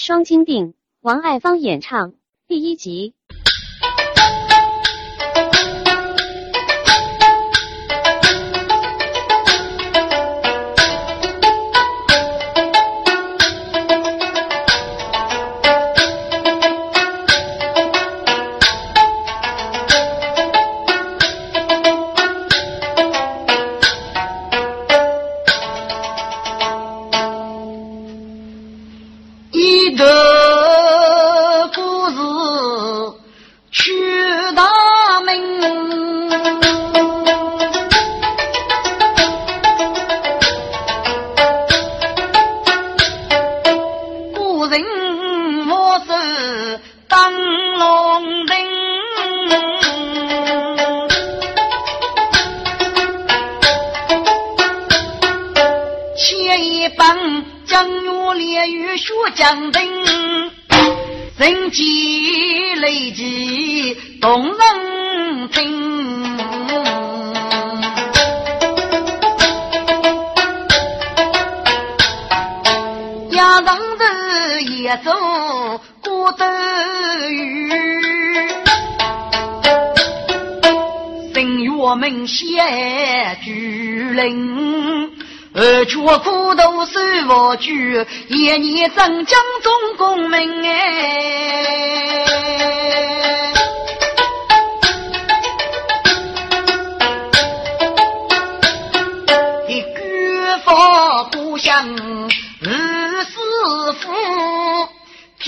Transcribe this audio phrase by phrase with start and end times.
[0.00, 2.14] 双金锭，王爱芳演唱
[2.46, 3.14] 第一集。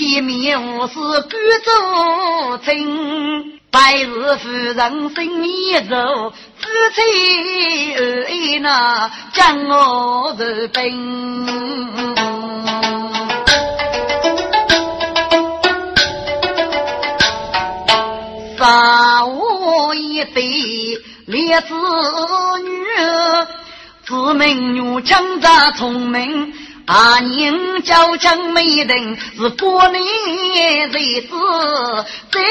[0.01, 2.73] 天面无事贵州城，
[3.69, 6.31] 百日夫人心里愁。
[6.31, 11.45] 夫妻二爱那将我入兵，
[18.57, 20.41] 杀我一对
[21.27, 21.75] 烈子
[22.63, 22.71] 女，
[24.07, 26.51] 姊妹女强大聪明，
[26.93, 29.99] 阿娘娇强美人，是国内
[30.91, 31.29] 才子
[32.29, 32.41] 在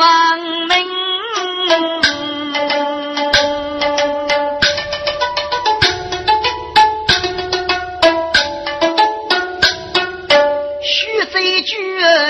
[0.00, 0.86] 王门。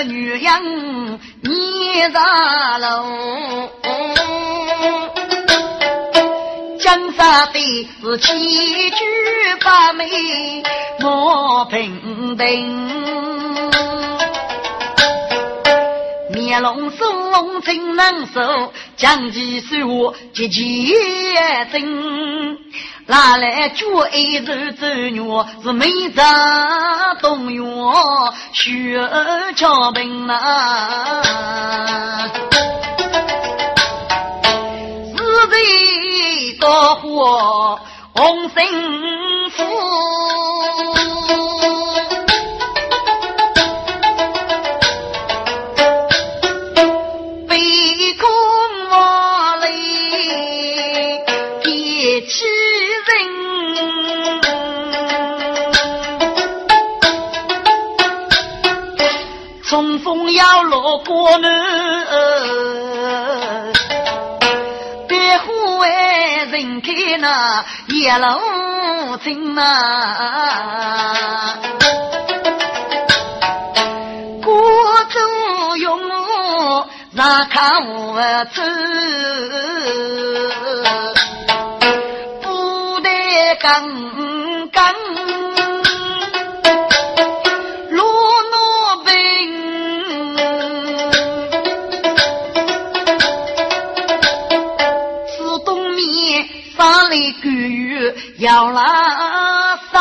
[0.05, 3.69] 女人你上楼，
[7.35, 9.05] 是七句
[9.63, 10.05] 八美
[10.99, 12.91] 莫平定，
[16.29, 20.61] 面龙松真难受，将其手结结
[21.71, 22.55] 真。
[23.07, 26.23] 拿来绝爱是走远，是美在
[27.19, 27.65] 东园
[28.53, 29.09] 雪
[29.55, 30.31] 桥边呐，
[35.17, 35.57] 是为
[36.63, 37.77] 刀火
[38.15, 38.63] 红绳
[39.49, 39.63] 夫。
[60.35, 61.61] 要落过门，别
[62.93, 63.72] 户外
[66.63, 69.61] 人开那夜路进呐，
[74.41, 74.53] 过
[75.09, 75.99] 中用
[77.11, 78.61] 让看我走，
[82.41, 83.09] 不得
[83.61, 84.22] 更
[98.43, 99.99] 要拉手，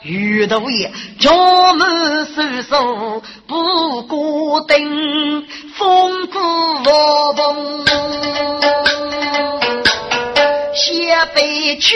[0.00, 0.90] 遇到也
[1.20, 1.30] 家
[1.74, 5.46] 门收收不固定，
[5.76, 7.84] 风骨无风，
[10.74, 11.94] 先北去。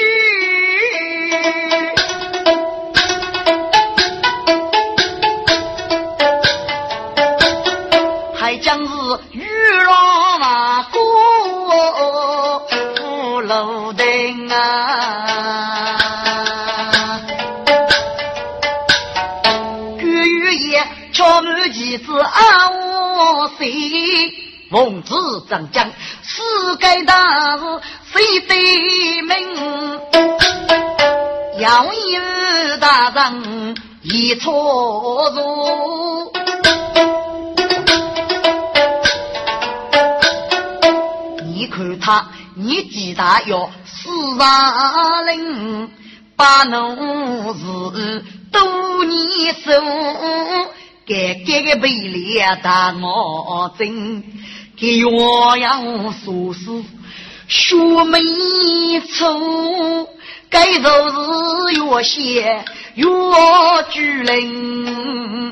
[23.62, 24.34] 李
[24.70, 25.14] 孟子
[25.48, 25.88] 张江，
[26.24, 26.42] 世
[26.80, 27.62] 界大事
[28.12, 29.30] 谁得明？
[31.60, 32.18] 杨依
[32.80, 36.32] 大人一错入，
[41.46, 42.26] 你看他
[42.56, 44.08] 年纪大哟，十
[44.40, 45.88] 上龄
[46.34, 49.70] 把农事都年熟。
[51.04, 54.22] 改改个背脸大我真，
[54.76, 56.60] 给鸳鸯说是
[57.48, 58.20] 学没
[59.00, 60.08] 错，
[60.48, 61.14] 该就是
[61.74, 62.64] 越写
[62.94, 63.06] 越
[63.90, 65.50] 巨灵。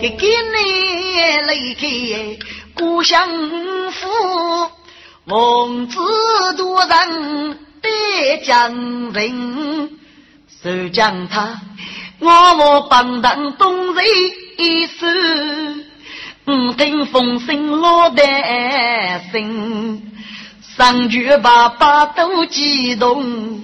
[0.00, 0.58] 给给你
[1.50, 2.38] 离开
[2.74, 3.28] 故乡
[3.90, 4.08] 府，
[5.26, 5.98] 孟子
[6.56, 9.90] 多人得将人，
[10.62, 11.60] 谁将他
[12.18, 14.04] 我我帮当东人
[14.58, 15.86] 一世，
[16.46, 18.22] 五听风声落得
[19.32, 20.02] 声，
[20.76, 23.62] 上句爸爸都激动，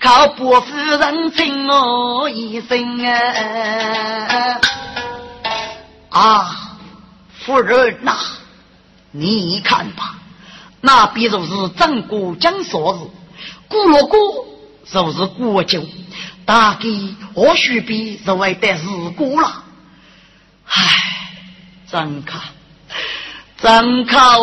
[0.00, 3.04] 靠伯夫人请我一声
[6.10, 6.64] 啊。
[7.44, 8.14] 夫人呐，
[9.10, 10.16] 你看吧，
[10.80, 12.98] 那比如是张国江说日，
[13.68, 14.16] 古乐歌
[14.90, 15.84] 就是国酒，
[16.44, 16.88] 大概
[17.34, 19.64] 或许比是为得日过了。
[20.64, 20.84] 唉，
[21.90, 22.44] 张卡，
[23.60, 24.38] 张卡，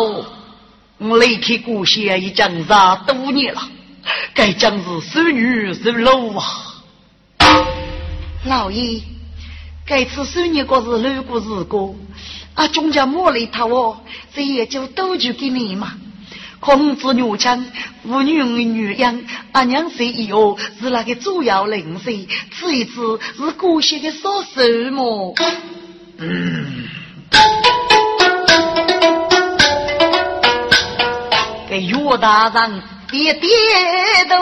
[0.98, 3.62] 我离开故乡已经十多年了，
[4.32, 6.76] 该将是孙女孙老啊，
[8.44, 9.02] 老爷。
[9.84, 11.94] 该次收你个是路过日过，
[12.54, 14.00] 啊，中家莫来他哦，
[14.34, 15.94] 这也就都就给你嘛。
[16.60, 17.64] 孔子女强，
[18.02, 19.22] 妇女女养，
[19.52, 25.34] 阿娘生以后是那个主要人士，此一次是姑息的少数么？
[26.18, 26.88] 嗯，
[31.68, 33.50] 给岳大人点点
[34.28, 34.36] 头。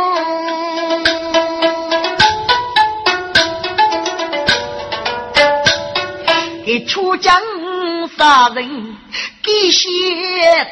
[6.89, 7.41] 出江
[8.17, 8.97] 杀人
[9.43, 9.89] 给些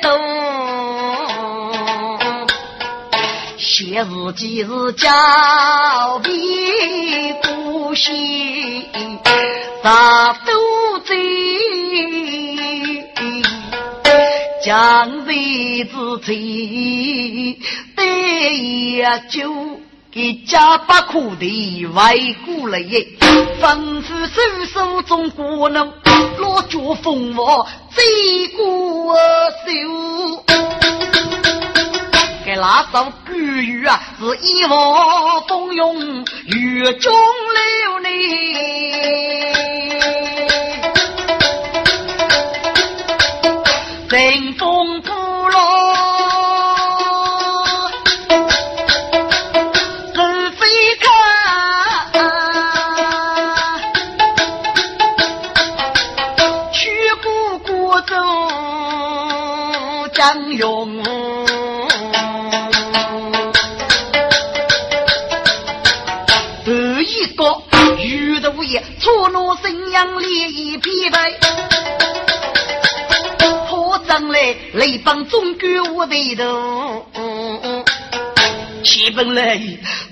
[0.02, 0.10] 多，
[3.72, 5.08] 写日记是交
[6.22, 6.30] 比
[7.42, 8.86] 不息，
[9.82, 11.14] 杀都贼，
[14.62, 17.58] 将贼之罪
[17.96, 19.50] 得呀就。
[20.14, 22.14] 给家把苦的外
[22.44, 23.06] 过来耶，
[23.62, 25.92] 吩咐手手中国人，
[26.36, 30.44] 落脚风王最过手。
[32.56, 38.08] 那首古语啊，是一往风涌雨中流呢。
[44.08, 45.91] 乘风破浪。
[70.04, 71.34] 落沈阳烈一疲惫，
[73.68, 77.06] 破张来雷帮中国我的头。
[78.84, 79.60] 七本来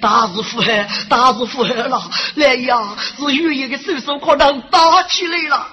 [0.01, 2.97] 大日府海，大日府海了，来呀！
[3.19, 5.67] 是有一个手手可能打起来了。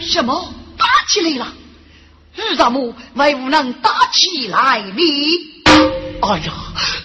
[0.00, 0.52] 什么？
[0.76, 1.52] 打起来了？
[2.36, 5.53] 为什么为无能打起来呢？
[6.26, 6.52] 哎呀，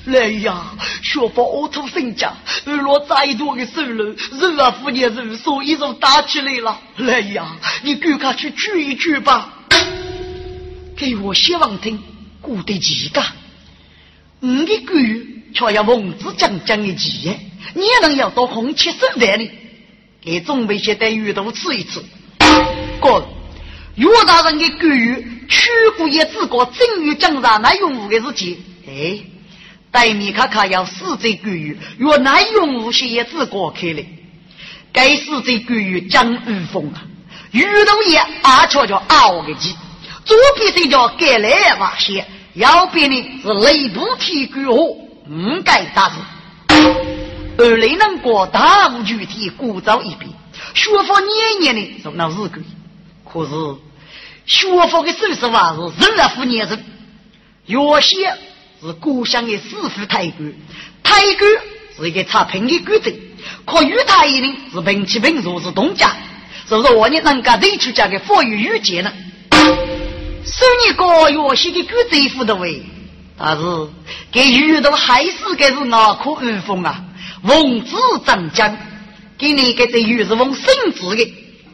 [0.06, 0.72] 来呀！
[1.04, 2.32] 学法奥土生家，
[2.66, 6.80] 二落再多的收入，人啊富年人，所以就打起来了。
[6.96, 9.54] 来呀，你赶快去聚一聚吧。
[10.96, 12.02] 给我希望听，
[12.40, 13.22] 古的几个，
[14.40, 14.94] 你的狗
[15.54, 17.38] 却要文字讲讲的几言，
[17.74, 19.52] 你也能要到红旗手袋里，
[20.22, 22.00] 给准备些带鱼头吃一吃。
[23.02, 23.28] 哥，
[23.96, 24.88] 岳大人的狗
[25.50, 28.64] 曲过也只过正月江上那用武的事情。
[28.90, 29.20] 哎，
[29.92, 34.04] 待米卡卡要死在关羽，原来用武些也只过开了。
[34.92, 37.06] 该死在关羽江玉峰啊，
[37.52, 39.76] 玉龙爷阿悄叫熬个鸡，
[40.26, 44.84] 左边这叫盖来瓦线，右边呢是雷部铁骨火，
[45.30, 46.16] 五该打死。
[47.60, 50.32] 二雷能过大武具体鼓噪一边，
[50.74, 52.64] 学佛年年的从那日鬼，
[53.24, 53.52] 可是
[54.48, 56.84] 学佛的手势话是人啊，夫年人，
[57.68, 58.36] 有些。
[58.82, 60.54] 是故乡的师傅太官，
[61.04, 61.52] 太官
[61.98, 63.14] 是一个差评的官职，
[63.66, 66.16] 可与他一人是平起平坐是东家，
[66.68, 69.12] 是不是我你能够对出家的富裕遇见呢？
[69.52, 72.82] 收你个月薪的官职负的位，
[73.38, 73.64] 但是
[74.32, 77.04] 给遇到还是该是脑壳耳风啊，
[77.44, 78.78] 文字长江，
[79.38, 81.34] 给你给这又是封圣旨的，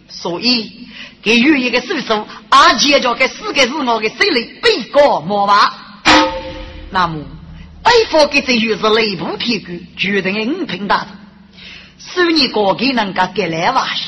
[0.10, 0.90] 所以
[1.22, 5.84] 给予一个叔叔，阿姐叫给四个是我的手里被告莫吧。
[6.96, 7.26] 那么，
[7.84, 11.08] 对方给这又是内部铁骨，决定的五品大的，
[12.00, 14.04] 十年过给能够给来瓦些，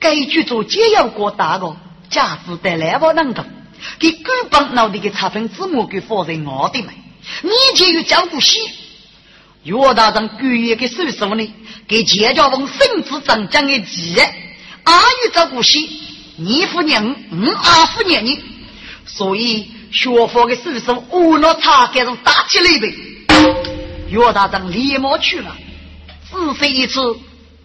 [0.00, 1.76] 该剧组皆要过大个，
[2.10, 3.44] 价值得来瓦能够，
[4.00, 6.92] 给根本脑袋给差分字母给放在我的门，
[7.42, 8.58] 你就有照顾些。
[9.62, 11.54] 岳大人故意给手术呢，
[11.86, 14.34] 给钱家翁甚至长将的钱，
[14.82, 14.92] 阿
[15.24, 15.78] 有照顾些，
[16.34, 18.36] 你夫人，我阿夫人呢，
[19.06, 19.70] 所以。
[19.90, 22.94] 学佛的手术，无脑查给人打起来呗。
[24.08, 25.56] 岳大长连忙去了，
[26.30, 27.16] 仔细一次，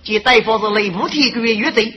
[0.04, 1.94] 见大夫是内部提供的药剂，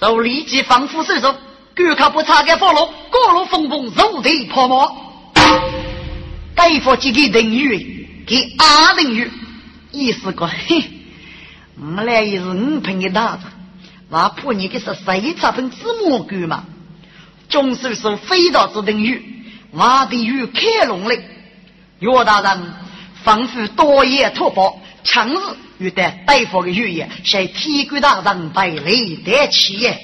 [0.00, 1.34] 就立即放副手术。
[1.74, 4.94] 顾客不查给佛路，各路风风如地泡沫。
[6.54, 9.30] 大夫即给等于给阿等于，
[9.90, 10.84] 意思个嘿，
[11.80, 13.44] 我们俩也是五品的大子，
[14.10, 16.64] 我怕你给是谁差分子蘑菇嘛？
[17.48, 19.41] 中手术非到之等于。
[19.74, 21.24] 我的与开龙嘞，
[21.98, 22.74] 岳大人
[23.24, 25.38] 吩咐多言托保，强日
[25.78, 29.98] 与得大夫的预言，向天官大人拜礼得起耶。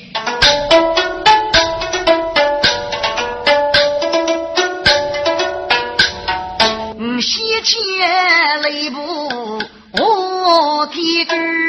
[6.99, 11.68] 嗯，先前雷部我天官。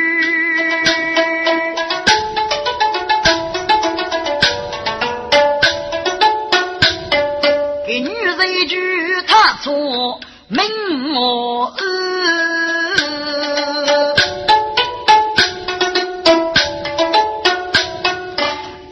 [9.69, 10.65] 错命
[11.13, 11.71] 我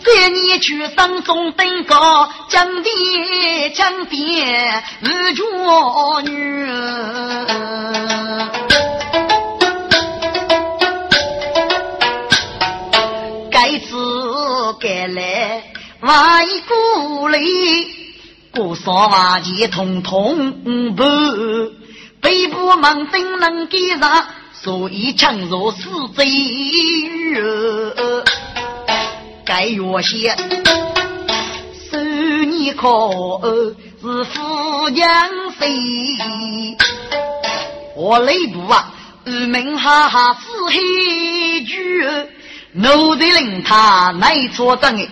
[0.05, 6.69] 在你去山中登高，江边江边日着女，
[13.49, 13.95] 该次
[14.79, 15.63] 该来
[16.01, 17.96] 万古里。
[18.57, 20.51] 不少瓦钱通通
[20.95, 21.03] 不，
[22.19, 26.25] 北部门顶能给上，所以强弱是贼
[29.45, 30.35] 该有些，
[31.91, 31.99] 收
[32.47, 32.87] 你可
[34.01, 35.67] 是富娘谁？
[37.95, 38.91] 我内部啊，
[39.23, 42.03] 二门哈哈是黑剧，
[42.71, 45.07] 奴的令他没错正哎。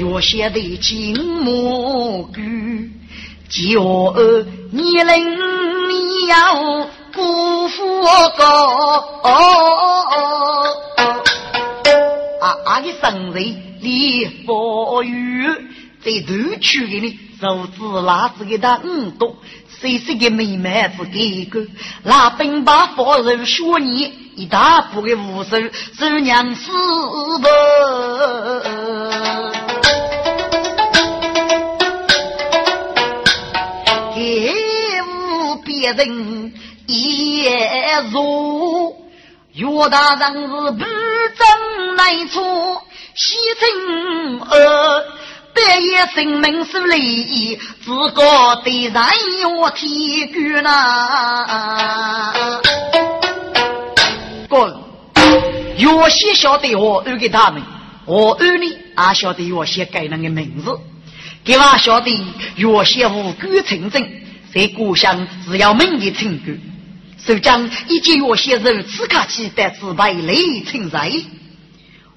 [0.00, 2.40] 月下的金木狗，
[3.50, 4.14] 叫
[4.72, 5.08] 你人
[5.90, 8.08] 你要辜负我
[12.42, 13.34] 啊啊的生日
[13.82, 15.46] 礼佛语，
[16.02, 19.36] 在头区给你手指拉子给他五朵，
[19.80, 21.66] 谁谁的妹妹子给个，
[22.04, 25.58] 那本把佛人说你一大步的无手，
[25.98, 27.46] 手娘死不。
[35.92, 36.52] 人
[36.86, 38.96] 也如
[39.52, 42.82] 岳大人是不争难错，
[43.16, 43.62] 牺牲
[44.48, 44.54] 而
[45.52, 48.94] 得一生命是利益，自个对人
[49.40, 52.60] 要体恤呐。
[54.48, 54.74] 滚！
[55.76, 57.62] 有些晓得我安给他们，
[58.06, 60.78] 我安呢也晓得有些改那个名字，
[61.44, 62.24] 给我晓得
[62.56, 64.19] 有些无辜成真。
[64.52, 66.58] 在故乡只要门的成功，
[67.24, 71.12] 首将一见我先生此客气，得自败雷成在。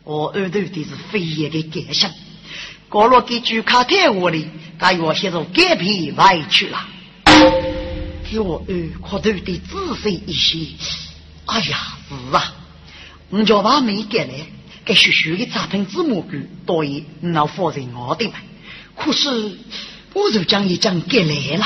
[0.04, 2.12] 我耳朵的是飞叶的感想，
[2.90, 4.48] 过了给句卡太话里，
[4.80, 6.88] 该我先生改变外去了。
[8.30, 10.66] 给我耳可头的仔细一些。
[11.46, 12.56] 哎呀，是啊，
[13.30, 14.34] 我叫把没改来，
[14.84, 18.34] 给学学的杂品字幕句多一，那放在我的门。
[18.96, 19.58] 可是
[20.14, 21.66] 我就将一将改来了。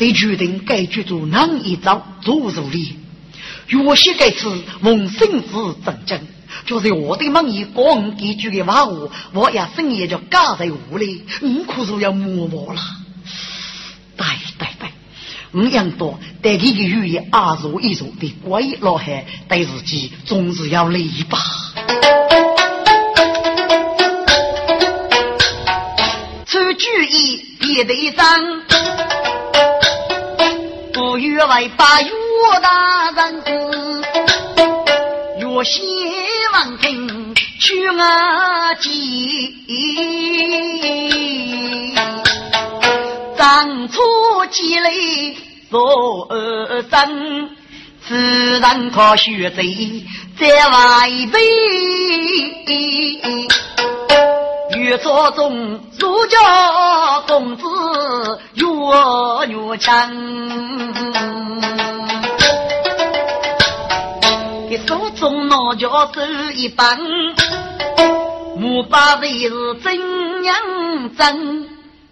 [0.00, 2.94] 谁决定该剧组哪一招做助理？
[3.68, 6.18] 有些该次蒙生子正正，
[6.64, 12.80] 就是我的梦一光给剧的话我，我也深夜就嘎在屋里，你可是要摸摸了。
[14.16, 14.26] 对
[14.58, 14.88] 对对，
[15.52, 21.38] 我样多带这个语言啊如一如的鬼老汉，对自己总是要礼吧。
[26.46, 29.19] 出主意别得上。
[31.20, 32.10] 越为把岳
[32.62, 33.44] 大人，
[35.38, 35.82] 越希
[36.54, 39.54] 望听去我计。
[43.36, 44.00] 当初
[44.50, 45.36] 积累
[45.70, 46.26] 做
[46.90, 47.50] 生，
[48.08, 50.06] 自然可学贼
[50.38, 51.42] 在外边，
[54.76, 57.64] 越做中儒家公子
[58.54, 58.66] 越
[59.48, 60.10] 越强。
[64.68, 66.96] 给手中拿家手一棒，
[68.56, 69.92] 木把的是怎
[70.44, 70.56] 样
[71.18, 71.66] 真？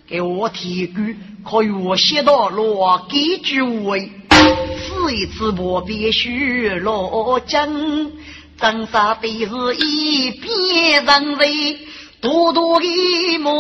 [0.09, 1.17] 给我提句，
[1.49, 3.97] 可以我写到落几句话。
[4.31, 8.12] 此一次我必须落针，
[8.61, 11.79] 真杀的是一片人为，
[12.20, 13.54] 多多的梦。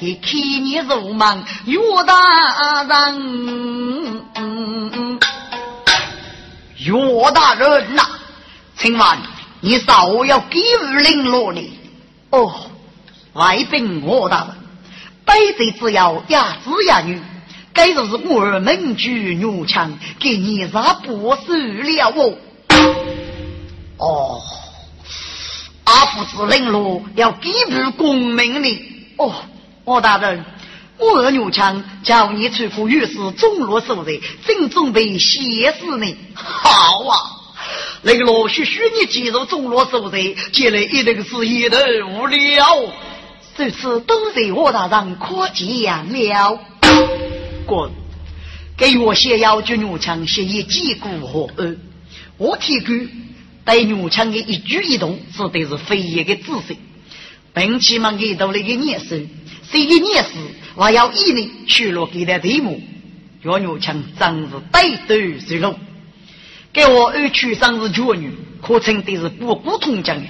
[0.00, 0.30] 给看
[0.64, 1.76] 你肉忙岳
[2.06, 4.22] 大人，
[6.76, 8.02] 岳大人呐，
[8.76, 9.18] 请问
[9.60, 11.60] 你少要给予领落呢？
[12.30, 12.54] 哦，
[13.32, 14.54] 外宾岳大人，
[15.26, 17.20] 卑职只要压子压女。
[17.74, 22.34] 该就是我儿门居女强，给你杀不死了哦？
[23.98, 24.40] 哦，
[25.88, 28.82] 阿父子领路要给予功名的
[29.16, 29.34] 哦。
[29.84, 30.44] 我大人，
[30.98, 36.16] 我儿女强叫你出府御史中罗守人，正准备谢死呢。
[36.34, 37.16] 好啊，
[38.02, 41.78] 那个罗须须你进入中罗守人，将来一定是一头
[42.10, 42.66] 无聊。
[43.56, 46.60] 这次都在我大人可见了。
[47.64, 47.90] 滚！
[48.76, 51.80] 给我写要求女强写一几股和恩，
[52.36, 52.94] 我提供
[53.68, 56.78] 对女强的一举一动指的是非一个仔细，
[57.52, 59.08] 并起码给到了一个念手，
[59.70, 60.30] 谁的念事
[60.74, 62.80] 我要一力去落给的题目，
[63.44, 65.78] 要女强真是对头是龙。
[66.72, 68.32] 给我二娶生日绝女，
[68.62, 70.26] 可称的是不古通讲的，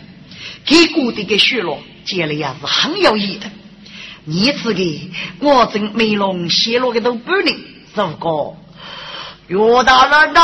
[0.65, 3.49] 给过的个血落，见了也是很有意的。
[4.25, 4.83] 你此个
[5.39, 7.57] 我正美容泄露的都不灵，
[7.95, 10.41] 如果岳大人呐，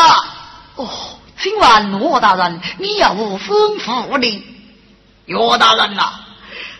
[0.76, 1.13] 哦，
[1.44, 4.42] 请问岳大人，你要我吩咐的？
[5.26, 6.10] 岳大人呐，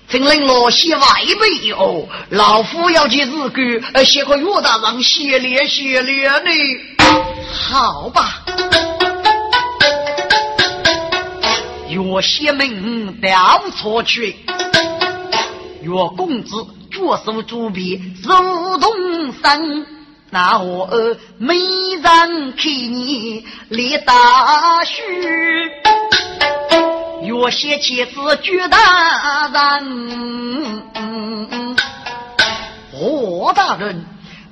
[0.09, 1.07] 请令罗写外
[1.38, 6.51] 备哦，老夫要去日干，呃，写个岳大人谢礼谢礼呢。
[7.53, 8.43] 好吧，
[11.91, 14.35] 岳先门调错去，
[15.83, 16.55] 岳公子。
[16.95, 19.61] 左手左臂如同山，
[20.35, 20.90] 那我
[21.38, 22.03] 没人
[22.57, 25.01] 看你立大须，
[27.23, 30.83] 岳些妻子举大人。
[33.01, 34.05] 我大人，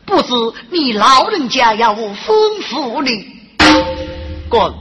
[0.07, 0.29] 不知
[0.71, 3.27] 你老人家要我吩咐你？
[4.49, 4.73] 滚！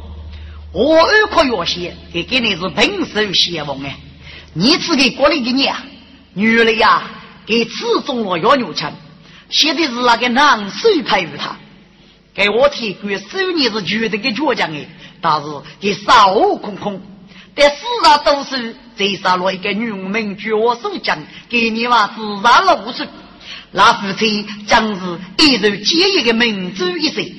[0.71, 3.97] 我二可岳些，给给你是平手先锋哎，
[4.53, 5.83] 你只给国里的你啊，
[6.35, 7.01] 女儿呀。
[7.43, 8.93] 给刺中了要牛枪，
[9.51, 11.55] 写的是那个男手派于他。
[12.33, 14.79] 给我提供手你是绝对的倔强的，
[15.19, 15.47] 但是
[15.79, 17.01] 给少空空。
[17.53, 23.03] 但四大都是再杀了一个女名绝手将，给你娃自杀了无数。
[23.73, 27.29] 那夫妻将是一日接一个民族一生。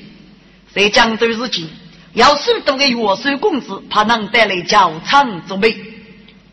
[0.74, 1.66] 在江州之际，
[2.12, 5.74] 要许多的岳手公子，怕能带来较长之美。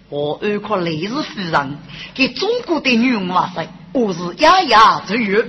[0.07, 1.77] 我安可来日夫人，
[2.13, 5.43] 给中国的女娃说，我是牙牙之月，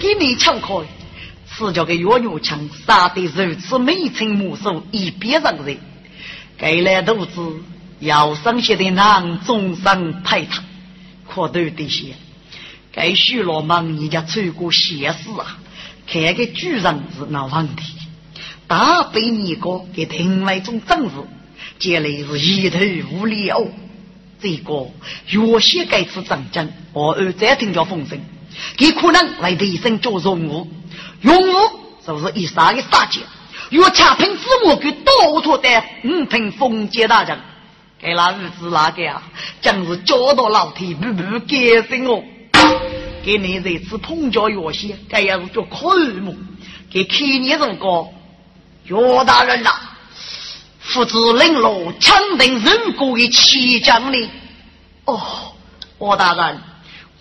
[0.00, 0.74] 给你抢开，
[1.48, 5.78] 此叫个岳女强，杀得如此美称无数，一别人人，
[6.58, 7.62] 该来肚子
[8.00, 10.64] 要生些的男终身陪他，
[11.28, 12.14] 可都得些。
[12.90, 15.58] 该许老忙人家出过邪事啊，
[16.04, 16.82] 看个主人
[17.16, 17.94] 是那问题，
[18.66, 21.14] 大被你个给另外一种政治。
[21.78, 22.78] 接来是一头
[23.12, 23.68] 无了，
[24.40, 24.86] 这个
[25.28, 28.18] 有些该次战争，我儿再听叫风声，
[28.76, 30.68] 给可能来提升做荣武，
[31.20, 31.54] 荣武
[32.06, 33.22] 就是一杀的杀将，
[33.70, 35.68] 若恰凭子母给刀托的
[36.04, 37.38] 五品封建大将，
[37.98, 39.22] 给那日子那个啊，
[39.60, 42.22] 真是叫到老天不不改正哦。
[43.24, 46.36] 给你这次碰着有些，该也是叫快目，
[46.88, 48.06] 给看你这个
[48.84, 49.70] 岳大人呐。
[50.88, 54.30] 父子领路抢定人国的旗将呢？
[55.04, 55.20] 哦，
[55.98, 56.60] 我大人，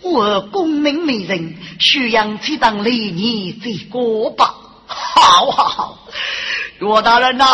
[0.02, 4.54] 我功名美人，需要去当礼仪这个吧？
[4.88, 6.08] 好好好，
[6.80, 7.46] 岳大人呐，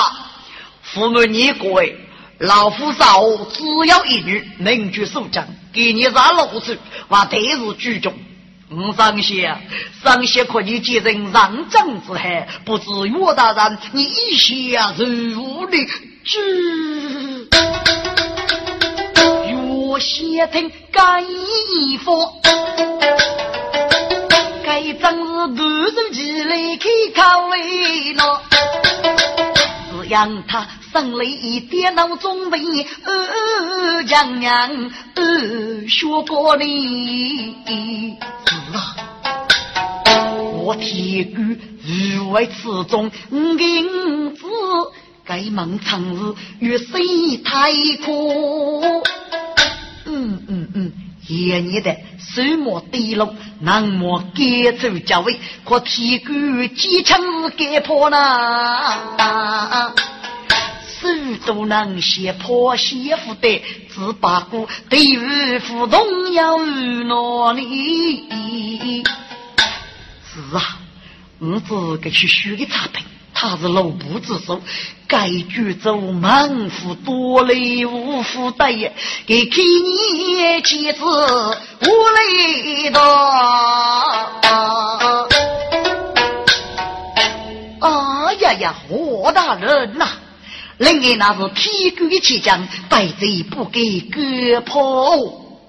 [0.84, 1.97] 父母你贵，
[2.39, 3.21] 老夫少
[3.52, 8.13] 只要一女，能举守将，给你让路子，我特日居中。
[8.71, 9.57] 五上仙，
[10.01, 15.77] 上仙可以接人让将之害，不知岳大人你意下如何的
[16.23, 17.49] 知？
[19.49, 22.41] 岳先听该一佛，
[24.63, 28.41] 该正是突如其来开口为闹，
[29.43, 29.51] 只
[30.12, 37.56] 让他生了一点脑中病，呃，娘娘，呃，学过哩，
[38.45, 38.93] 是啊，
[40.65, 41.41] 我铁骨
[41.82, 44.43] 如为此中银子，
[45.24, 47.71] 该忙长日越谁太
[48.06, 49.02] 苦，
[50.08, 50.91] 嗯嗯嗯。
[51.32, 58.17] 爷爷的手摸低落，南摸改走家位，可提杆机枪是改破呢。
[61.00, 61.08] 手
[61.46, 69.04] 都能写破媳妇的只把骨，对于互动要哪里？
[70.34, 70.78] 是啊，
[71.39, 73.04] 我这个去学个差评。
[73.34, 74.62] 他是老不之首，
[75.08, 78.94] 该举走满腹多累无负担也，
[79.26, 83.00] 给给你妻子无累的。
[87.80, 90.08] 哎呀呀，何大人呐！
[90.78, 95.17] 人家那是提钩的骑将，败贼不给割破。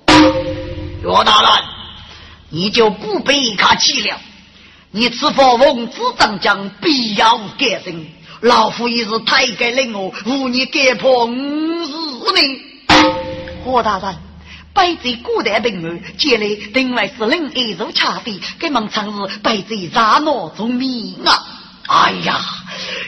[0.09, 1.51] 岳大人，
[2.51, 4.16] 你就不必客气了。
[4.94, 8.07] 你此佛奉子长将必要改正，
[8.42, 12.61] 老夫已是太改令我无你改破五日命。
[13.64, 14.14] 何大人，
[14.74, 21.42] 百贼古代兵马，接来另外是另一组差别，给忙常是百贼杀闹中命啊！
[21.88, 22.38] 哎呀，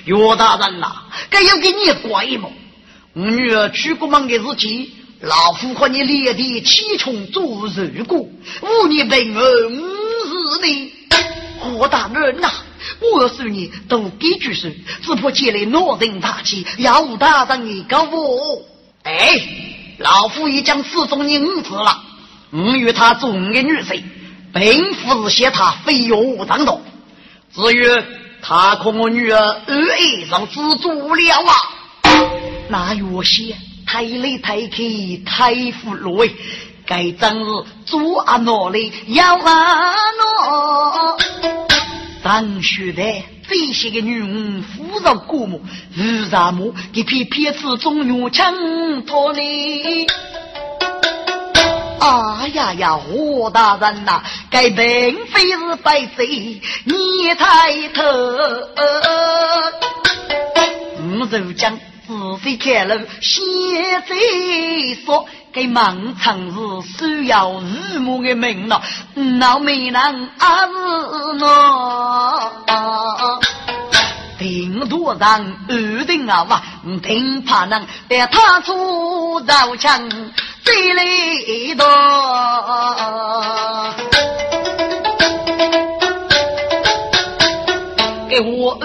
[0.07, 0.90] 岳大人呐，
[1.29, 2.51] 该要给你怪么？
[3.12, 8.20] 我女儿去过门的日期，老夫和你连地七重做如果
[8.62, 10.90] 无你兵马五日命。
[11.64, 12.50] 何大人呐！
[13.00, 14.70] 我说你都给句说，
[15.03, 18.62] 只怕借来恼人大气，要大人一个我。
[19.03, 19.40] 哎，
[19.98, 22.03] 老夫已将此中人子了。
[22.50, 24.03] 我与他中的女婿，
[24.53, 26.81] 并不是嫌他非有当道。
[27.55, 28.03] 至于
[28.40, 31.53] 他可我女儿二爱上知足了啊，
[32.68, 34.77] 那有些太累太客
[35.24, 36.35] 太负累。
[36.87, 37.47] 该真是
[37.87, 41.16] 做阿孬嘞，要阿孬。
[42.23, 43.03] 当学的
[43.49, 45.62] 这些个女人，扶着过目，
[45.94, 46.75] 如啥么？
[46.92, 50.07] 一片片子中用枪托你。
[52.01, 58.03] 哎呀呀，何大人呐，该并非是白贼，你抬头。
[61.20, 61.79] 我就讲。
[62.07, 62.12] 仔
[62.43, 63.43] 细看了，现
[64.03, 64.14] 在
[65.05, 66.59] 说给盲肠是
[66.99, 68.83] 需要日暮的命了，
[69.40, 70.73] 老美人阿是
[71.40, 72.53] 我，
[74.38, 76.62] 顶多上二定啊哇，
[77.03, 80.07] 顶怕能带他出绕墙，
[80.62, 81.85] 最累的。
[88.29, 88.77] 给我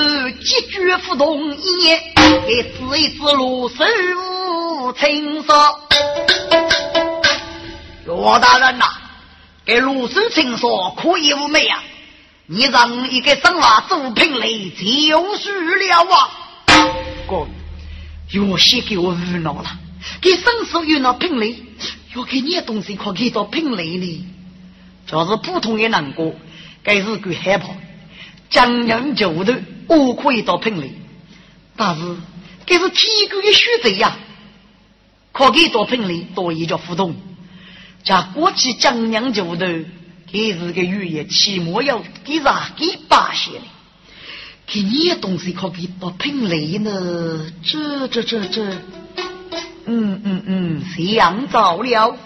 [0.44, 1.98] 几句不同意，
[2.46, 3.84] 给指一指路手
[5.00, 5.80] 青说
[8.06, 8.86] ：“罗大人呐，
[9.66, 11.84] 给卢手青说可以无没啊？
[12.46, 16.30] 你让一个生娃做评理就是了啊！
[17.28, 17.48] 哥，
[18.32, 19.70] 有些给我无恼了，
[20.22, 21.64] 给生手有那评理，
[22.16, 24.26] 要给你东西可给到评理呢？
[25.08, 26.34] 就是普通的难过，
[26.84, 27.70] 该是够害怕。”
[28.50, 29.54] 江洋九头，
[29.88, 30.99] 我可以到聘礼，
[31.82, 32.02] 但是
[32.66, 34.18] 这是天官的选择呀，
[35.32, 37.16] 可给到聘礼多一叫互动。
[38.04, 39.66] 加过去江洋九头，
[40.30, 43.62] 给是个语言，起码要给啥给八些的，
[44.68, 47.50] 给你的东西可给到聘礼呢？
[47.64, 48.62] 这这这这，
[49.86, 52.18] 嗯嗯嗯，想着了，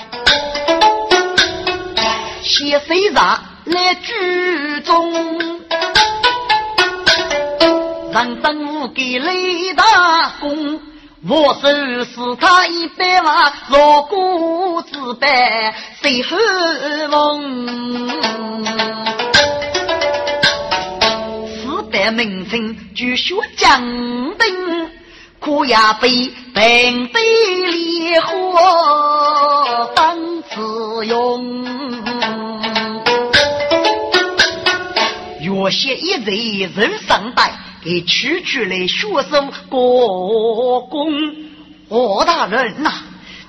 [2.41, 5.52] 写谁啥来剧中。
[8.13, 9.83] 人等我给雷大
[10.39, 10.79] 功，
[11.27, 11.67] 我手
[12.05, 16.37] 是他一百万，若果自败谁后
[17.09, 18.07] 逢？
[21.57, 24.91] 四百名臣就学将兵，
[25.39, 27.19] 可也被兵被
[27.71, 31.65] 烈火当自用。
[35.43, 37.51] 若写一人人上代。
[37.83, 41.11] 给区区来学生国公，
[41.89, 42.93] 何大人呐！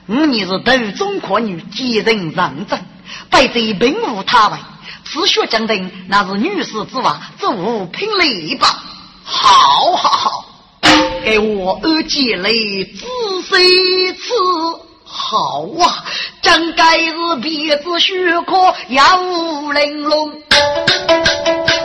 [0.06, 2.84] 你是头中阔女，几人认真，
[3.30, 4.56] 百贼并无他为。
[5.04, 8.82] 此学将军那是女士之娃，这无凭礼吧？
[9.22, 10.44] 好好好，
[11.24, 13.06] 给我二姐来仔
[13.42, 14.32] 细吃。
[15.04, 16.04] 好啊，
[16.42, 19.22] 真该是鼻子血可要
[19.72, 20.42] 玲珑。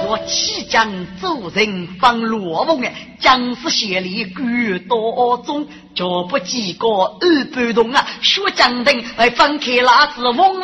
[0.10, 0.92] 我弃将
[1.22, 10.60] 走人方落凤啊，将士协力举多中，脚不几个二半动啊，血将等来放开那只翁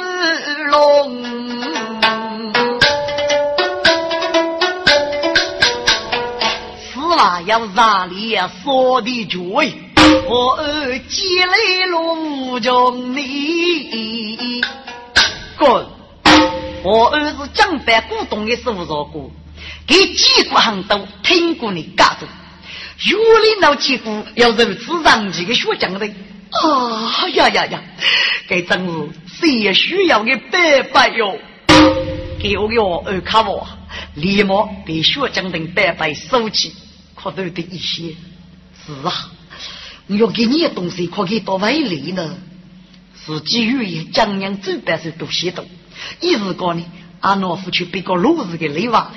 [0.71, 1.23] 龙。
[6.91, 9.38] 此话要让你说的绝，
[10.27, 10.58] 我
[11.08, 14.63] 积累了无穷你
[15.55, 15.86] 滚。
[16.85, 19.31] 我儿子江北古董的师傅说过，
[19.87, 22.27] 给几个行都听过你家族，
[23.09, 27.83] 有领导几股要如此让几个学讲的，啊呀呀呀，
[28.47, 31.39] 这真是谁也需要的拜拜哟！
[32.39, 33.67] 给我个二卡我，
[34.13, 36.71] 立马被学讲的拜拜收起，
[37.15, 38.13] 可都的一些。
[38.85, 39.31] 是啊，
[40.05, 42.37] 我要给你的东西，可给到外里呢。
[43.25, 45.67] 是基于江阳这边是都写懂。
[46.19, 46.86] 一时讲呢，
[47.19, 49.13] 阿诺夫去别个路子给累完了。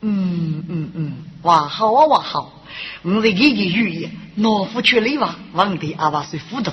[0.00, 2.62] 嗯嗯嗯，哇好啊哇好，
[3.02, 6.72] 我是给个语言，诺夫去累完，问题阿爸是辅导。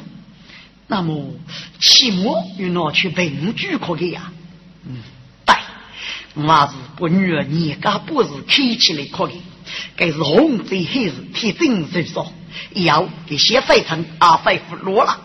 [0.88, 1.34] 那么
[1.80, 4.32] 期末又拿去文具可给呀？
[4.86, 4.98] 嗯，
[5.46, 5.56] 对，
[6.36, 9.42] 我是把女儿年家不是开起来可以，
[9.96, 12.32] 该是红嘴黑子替真人说，
[12.74, 15.22] 要给先废成阿废服落了。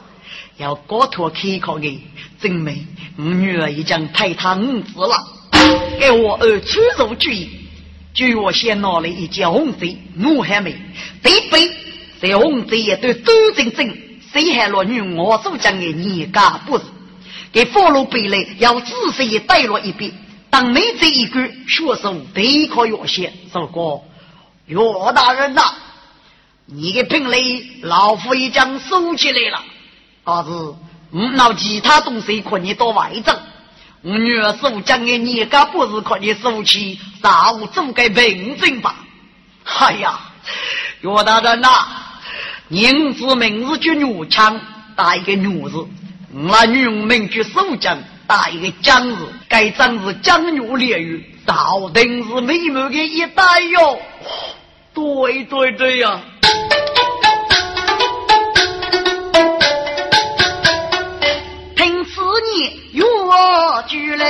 [0.56, 2.02] 要高头开考的，
[2.40, 5.34] 证明我女儿已经太他五子了。
[5.98, 7.48] 给我儿出入注意，
[8.14, 9.78] 就我先拿了一件红色，
[10.36, 10.74] 我还没。
[11.22, 11.70] 对背
[12.20, 13.96] 这红色也都都正正，
[14.32, 16.84] 谁还落女我所讲的年家不是？
[17.50, 20.12] 给俘虏背来，要仔细带了一遍。
[20.50, 24.04] 当没这一句，学生背考要写，说过
[24.66, 24.78] 岳
[25.14, 25.62] 大人呐，
[26.66, 29.64] 你的品类老夫已经收起来了。
[30.24, 30.50] 但是，
[31.10, 33.36] 我拿其他东西可你到外证。
[34.02, 38.94] 我女儿所讲的，你家不是可你收起，啥物总该平正吧？
[39.64, 40.20] 哎呀，
[41.00, 41.68] 岳大人呐，
[42.68, 44.60] 您是名字叫女枪
[44.94, 45.86] 打一个女字，
[46.32, 53.98] 我女名叫守将打一个将字，该将是将女烈语，早定是美满的一代哟。
[54.94, 56.20] 对对对呀。
[63.28, 63.34] 岳
[63.86, 64.24] 巨灵，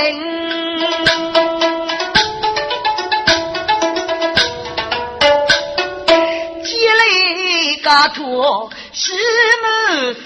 [6.63, 6.67] 积
[6.99, 9.13] 累家徒喜
[9.63, 10.13] 满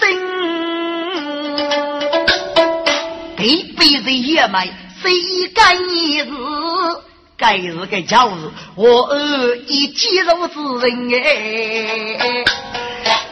[3.38, 5.12] 一辈子也没谁
[5.54, 6.26] 敢一日，
[7.36, 12.44] 该日该巧日，我儿一肌肉之人哎，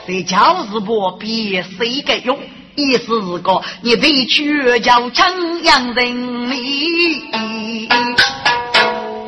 [0.07, 2.39] 这巧日不比谁敢用。
[2.75, 7.89] 意思是个，你得去叫城阳人里，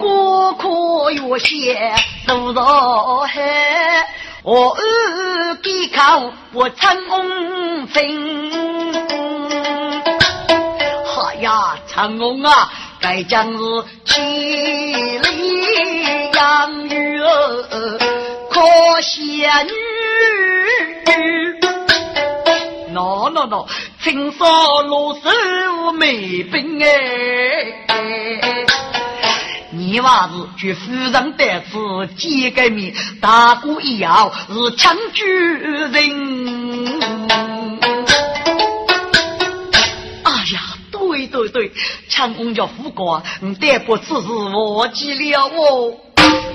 [0.01, 1.95] 过苦越险
[2.27, 4.07] 走着海，
[4.43, 6.97] 我儿给靠我成
[7.89, 7.89] 风
[11.17, 13.59] 哎呀，成功啊，该将是
[14.07, 14.25] 千
[15.23, 17.21] 里养育
[18.51, 18.61] 可
[19.03, 19.73] 仙女。
[22.95, 23.67] 喏喏喏，
[24.03, 24.47] 青纱
[24.83, 26.87] 罗手美兵哎！
[29.73, 35.93] 你娃子去夫人得子见个面，大哥一要是强举人。
[40.23, 40.61] 哎呀，
[40.93, 41.73] 对对对，
[42.09, 43.21] 强公叫副官，
[43.61, 45.93] 得不此事忘记了哦。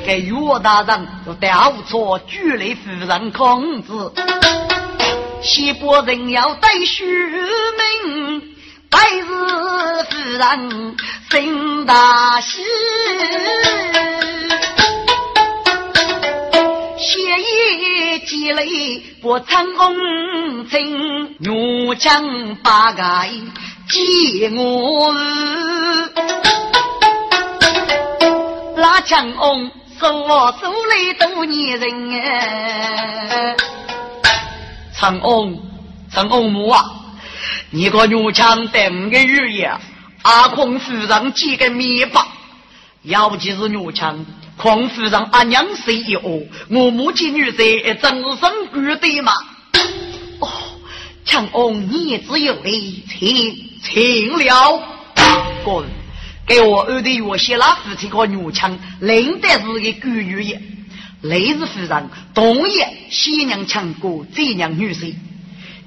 [0.06, 3.92] 给岳大人就调错举来夫人控制。
[5.42, 8.42] 西伯人要带书名，
[8.90, 10.98] 百日夫人
[11.30, 12.62] 生大喜。
[16.98, 23.32] 血液积累不成红尘，怒将八盖
[23.90, 25.14] 接我。
[28.76, 33.56] 拉枪红，手我手里多年人哎。
[35.00, 35.58] 长翁，
[36.12, 36.84] 长翁母啊，
[37.70, 39.80] 你个女强得五个月呀！
[40.24, 42.28] 阿孔夫人几个面包，
[43.04, 44.26] 尤其是女强，
[44.58, 49.32] 孔夫人阿娘生一窝，我母亲女婿真是生贵的嘛！
[50.42, 50.50] 哦，
[51.24, 54.84] 长翁你只有理，请请了，
[55.64, 55.86] 滚！
[56.46, 60.62] 给我二弟我写了夫妻个女强，领得是个贵女也。
[61.22, 62.74] 雷氏夫人同意
[63.10, 65.16] 西娘强过这娘女婿，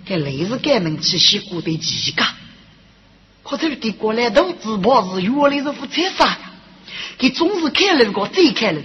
[0.04, 2.24] 给雷氏改名去西过的几个，
[3.42, 6.38] 可这个过来都只怕是原来是副菜啥呀？
[7.16, 8.82] 给总是开路过最开路，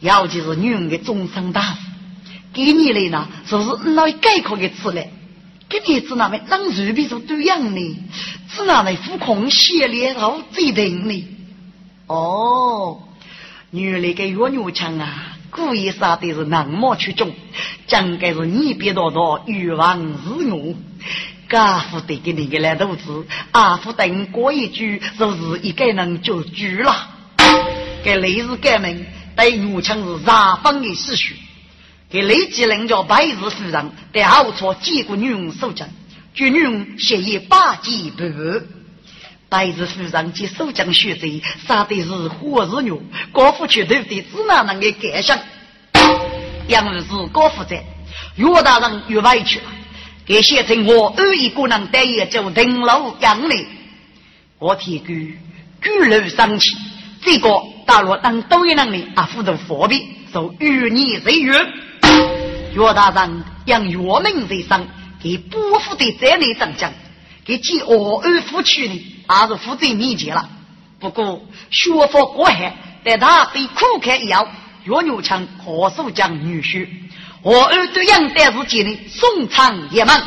[0.00, 1.78] 尤其是女人的终身大事。
[2.52, 5.10] 给你来呢，是不是那概括的词来？
[5.68, 7.96] 给你子那么让随便做对样呢？
[8.50, 11.24] 只那么浮空写脸后最定呢？
[12.06, 13.02] 哦，
[13.70, 17.32] 原来个岳牛强啊，故意杀的是那么出众，
[17.86, 20.74] 讲该是你别多多欲望自我。
[21.48, 27.10] 家父得给你个烂肚子，阿父等过一句，就是一个人就住了。
[28.02, 31.36] 给雷日革命对女强是十分的唏嘘。
[32.10, 35.88] 给雷吉人叫白日夫人，在后错接过女人手掌，
[36.34, 38.24] 据女人协议八级不
[39.44, 39.50] 误。
[39.50, 43.00] 白日夫人及手掌血贼，杀的是火日牛，
[43.32, 45.38] 高夫却头的只哪能的感想？
[46.66, 47.84] 杨儿是高夫在，
[48.36, 49.66] 岳大人又委屈了。
[50.26, 53.66] 给写成我二一个人待业就登楼养你，
[54.58, 55.38] 我提句
[55.82, 56.74] 举楼生气，
[57.22, 60.02] 这个大陆当都有能力啊，负责货币
[60.32, 61.54] 受与你谁约？
[62.74, 64.86] 岳大人让岳明在上，
[65.22, 66.90] 给不负的在内长将，
[67.44, 70.48] 给继我二夫妻呢，还是负责密集了。
[71.00, 74.46] 不过学佛过海，但他被苦开以后，
[74.84, 76.88] 岳牛强何首将女婿。
[77.42, 80.22] 我儿对杨代是见的宋昌爷们，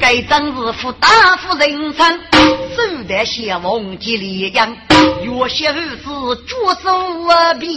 [0.00, 2.20] 该真是富大夫人称，
[2.76, 4.76] 手得先王及烈阳，
[5.22, 6.04] 有些儿子
[6.48, 7.68] 脚手啊别，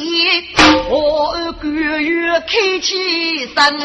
[0.89, 3.79] 我儿个月开起身，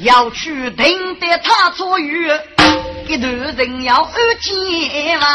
[0.00, 2.30] 要去等待他出狱，
[3.08, 5.28] 一头人要二见王。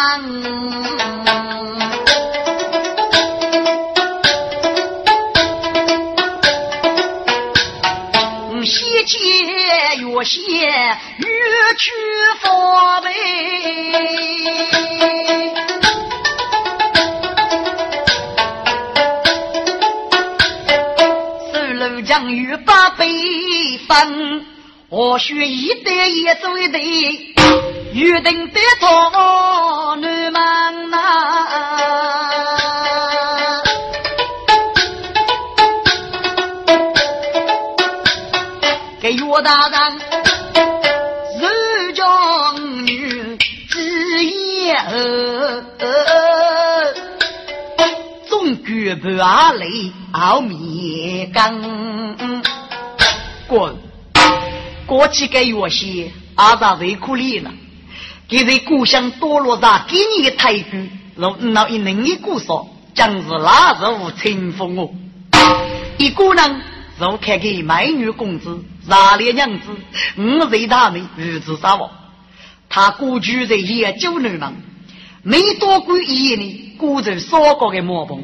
[8.65, 9.17] 西街
[9.97, 10.39] 越写
[11.17, 11.27] 越
[11.77, 11.91] 去
[12.41, 13.11] 佛呗，
[21.51, 23.05] 手楼将与八百
[23.85, 24.45] 分，
[24.95, 26.79] 我学一对一走一代，
[27.93, 30.99] 约定得到你们呐。
[39.01, 39.99] 岳大人，
[41.39, 43.35] 是将女
[43.67, 44.77] 之言，
[48.29, 52.43] 总觉不阿累熬面羹。
[53.47, 53.75] 滚！
[54.93, 57.51] 过去个月些，阿达最可怜了。
[58.27, 64.91] 给在故乡多落上给你的太君，若那一能一故说，将是哪日清风哦？
[65.97, 66.61] 一个人。
[66.99, 69.69] 若看给美女公子、热烈娘子，
[70.15, 71.89] 五岁大妹如此杀我。
[72.69, 74.53] 他故居在野酒楼门，
[75.23, 78.23] 每多过一夜呢，故就烧过的毛棚，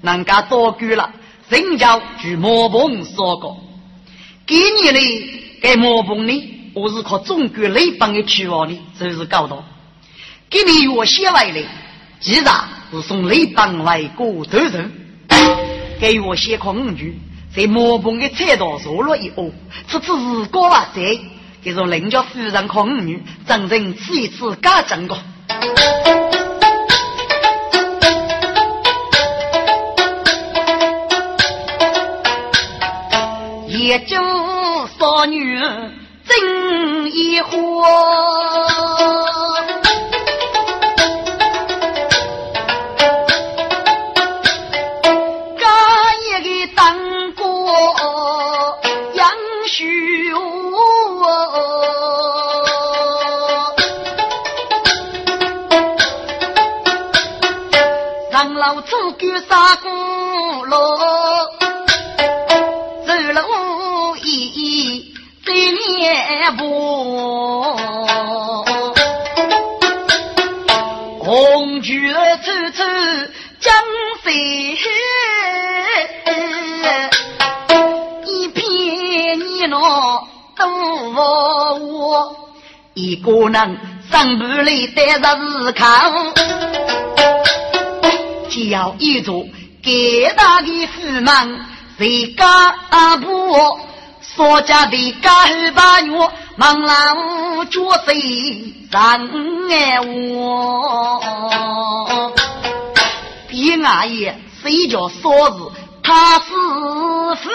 [0.00, 1.10] 人家多过了，
[1.50, 3.58] 人家就毛棚烧过。
[4.46, 5.00] 今年呢，
[5.66, 9.64] 该毛棚呢，我是靠中国内帮的渠道呢，就是搞到。
[10.48, 11.60] 给你越写来的，
[12.20, 12.44] 其实
[12.92, 14.70] 是从内帮外国投入，
[15.98, 17.20] 给我写靠五句。
[17.52, 19.50] 在毛棚的菜刀坐了一窝，
[19.88, 21.20] 此次日过哇塞，
[21.64, 25.18] 给说人家夫人和儿女，真正吃一次干整个。
[33.66, 34.16] 也就
[34.98, 35.58] 宝女
[36.24, 39.15] 真一活。
[83.46, 83.78] 一个人
[84.10, 86.32] 上不来带着日康。
[88.70, 89.46] 要一座
[89.82, 91.60] 给大的富门，
[91.96, 92.74] 谁家
[93.18, 93.78] 婆
[94.20, 99.28] 所家的干后八月，忙老脚谁上
[99.70, 101.22] 爱我？
[103.46, 105.70] 别阿爷谁叫嫂子？
[106.02, 106.44] 他师
[107.42, 107.50] 傅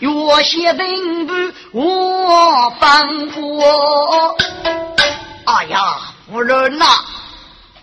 [0.00, 1.32] 越些人不
[1.72, 3.62] 我帮扶。
[5.46, 5.78] 哎呀，
[6.26, 6.84] 夫人呐，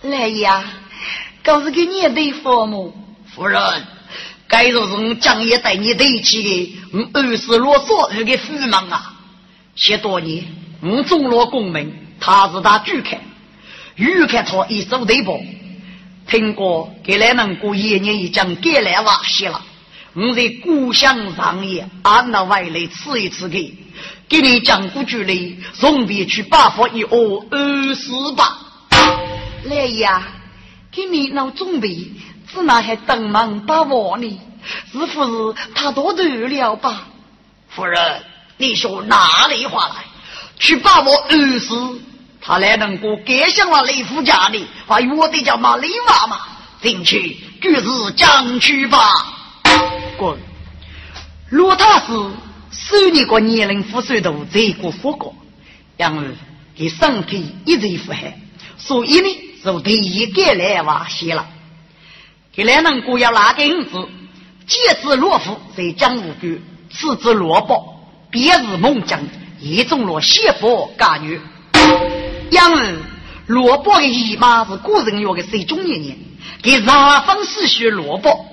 [0.01, 0.63] 来呀！
[1.41, 2.93] 告是给你的父母。
[3.33, 3.59] 夫人，
[4.49, 9.13] 该说是我将也带你对起的，我二十罗嗦那个父忙啊，
[9.75, 10.45] 十多年
[10.81, 13.21] 我中了功名，他是他主看，
[13.95, 15.39] 欲看他一手对报，
[16.27, 19.61] 听过给来能过一年一将给来瓦西了，
[20.13, 23.73] 我在故乡上也按那外来吃一次给，
[24.29, 28.57] 给你讲古句里，从别去八佛一窝二十八，
[29.65, 30.23] 来呀。
[30.91, 32.11] 给你闹准备，
[32.47, 34.39] 只那还等忙把握呢？
[34.91, 37.07] 是不是他多得了吧？
[37.69, 38.23] 夫人，
[38.57, 39.95] 你说哪里话来？
[40.59, 41.99] 去把我儿子，
[42.39, 46.41] 他来能够改想了雷夫家里，把我的叫马雷娃嘛，
[46.79, 48.99] 进去就是将去吧。
[50.15, 50.37] 滚！
[51.49, 52.05] 罗大师
[52.85, 55.35] 十年过年龄富岁度，这个佛国，
[55.97, 56.35] 然而
[56.75, 58.19] 给身体一直不好，
[58.77, 59.27] 所以呢。
[59.63, 61.47] 就第一个来瓦写了，
[62.51, 64.09] 给来能过要拿个名字？
[64.67, 66.49] 借子罗夫在江湖沟，
[66.91, 67.97] 次子罗伯，
[68.29, 69.21] 别是猛将，
[69.61, 71.39] 一中了媳妇干女。
[72.51, 72.97] 然而
[73.47, 76.17] 罗伯的姨妈是古人约的水中年年，
[76.61, 78.45] 给上分四学罗伯，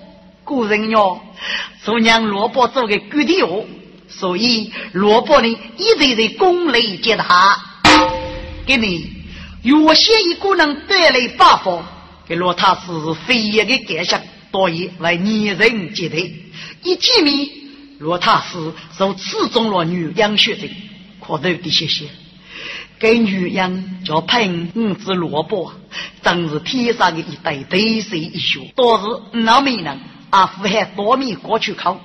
[0.44, 0.96] 古人约
[1.84, 3.64] 说让罗伯做个具体哦，
[4.11, 5.48] 所以罗伯呢
[5.78, 7.56] 一直在宫里接他，
[8.66, 9.20] 给你。
[9.62, 11.84] 有些一个人带来八方，
[12.26, 16.16] 给罗塔斯飞跃的感想，多以为女人接待。
[16.82, 17.48] 一见面，
[17.98, 20.66] 罗塔斯就刺中了女养血的，
[21.20, 22.06] 可头的谢谢。
[22.98, 25.72] 给女养叫喷五只萝卜，
[26.22, 29.04] 真是天上的一对对水一学，都是
[29.44, 29.98] 老美人
[30.30, 32.00] 阿富汗多米过去考。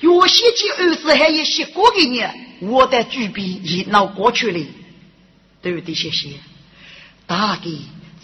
[0.00, 2.22] 有些几二十还有些过给你，
[2.60, 4.66] 我的举笔已闹过去了，
[5.62, 6.30] 对的谢谢。
[7.26, 7.62] 大概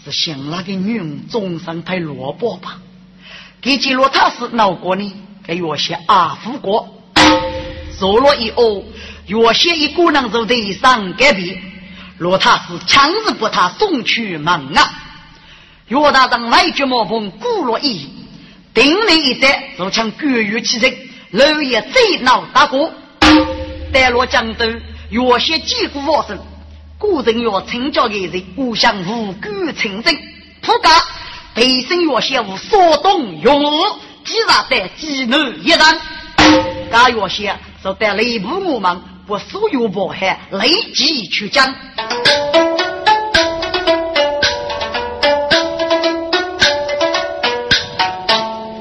[0.05, 2.79] 是想那个女人终身配萝卜吧。
[3.61, 5.13] 给记录他是闹过呢，
[5.45, 7.03] 给有些阿福过。
[7.97, 8.83] 走了以后，
[9.27, 11.61] 有些一个人就得上改变。
[12.17, 14.93] 罗他是强制把他送去门啊。
[15.87, 18.07] 岳大长来绝毛风，鼓了一，
[18.73, 20.95] 顶了一战，就将关羽起身，
[21.33, 22.91] 老爷最闹大哥。
[23.91, 24.65] 待落江州，
[25.09, 26.37] 有些几股发生。
[26.99, 30.15] 古人要称教的人，故乡无故称真。
[30.61, 30.89] 普家
[31.55, 33.83] 背身要先无所动用武，
[34.23, 35.79] 既然在济南一人，
[36.91, 41.73] 家要先就在内部我们不所有迫害，立即去讲。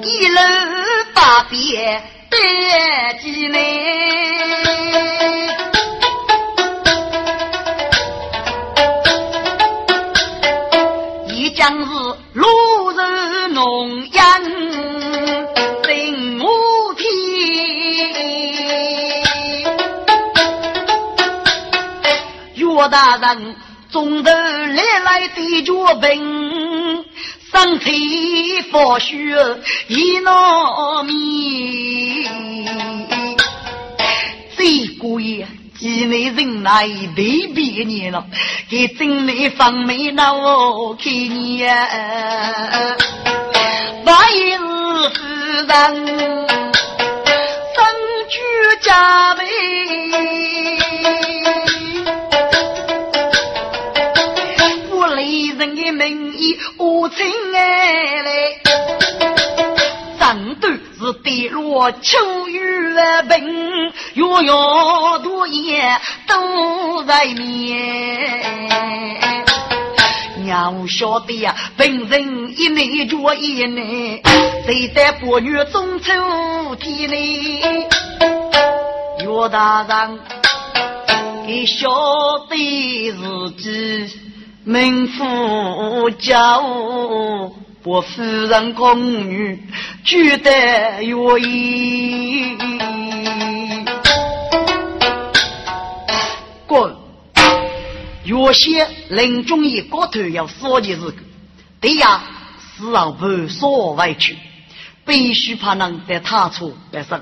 [0.03, 0.41] 一楼
[1.15, 2.39] 八边得
[3.21, 3.61] 济南。
[11.55, 11.85] 将是
[12.33, 12.49] 路
[12.91, 14.21] 人浓烟
[15.85, 16.45] 定无
[16.95, 17.05] 天，
[22.55, 23.55] 岳大人
[23.91, 26.19] 从头来来的脚本，
[27.53, 29.35] 身体发虚
[29.87, 31.13] 一难眠，
[34.57, 34.65] 这
[34.99, 35.47] 个月。
[35.79, 38.25] 几内人来对比你了，
[38.71, 41.89] 给真内方面那我看你呀，
[44.05, 45.27] 万一是夫
[45.67, 45.69] 人
[47.75, 47.77] 身
[48.29, 48.39] 居
[48.81, 49.43] 家位，
[58.23, 58.29] 来。
[60.19, 64.53] 战斗是跌落秋雨的冰，月月
[65.23, 68.41] 多夜都在眠。
[70.45, 74.23] 娘晓得呀，本人一内着一内，
[74.67, 76.13] 谁在八月中秋
[76.77, 77.61] 天里？
[79.19, 80.19] 岳大人，
[81.47, 81.89] 你晓
[82.49, 83.13] 得
[83.57, 84.21] 自己
[84.65, 86.61] 名副家
[87.85, 89.61] 我夫人公女
[90.05, 92.57] 觉得愿意。
[96.65, 96.95] 滚！
[98.25, 101.15] 有些临终一高头要说的是个，
[101.81, 102.23] 对呀，
[102.79, 104.39] 是让无所委屈，
[105.05, 107.21] 必须怕能在他处来生。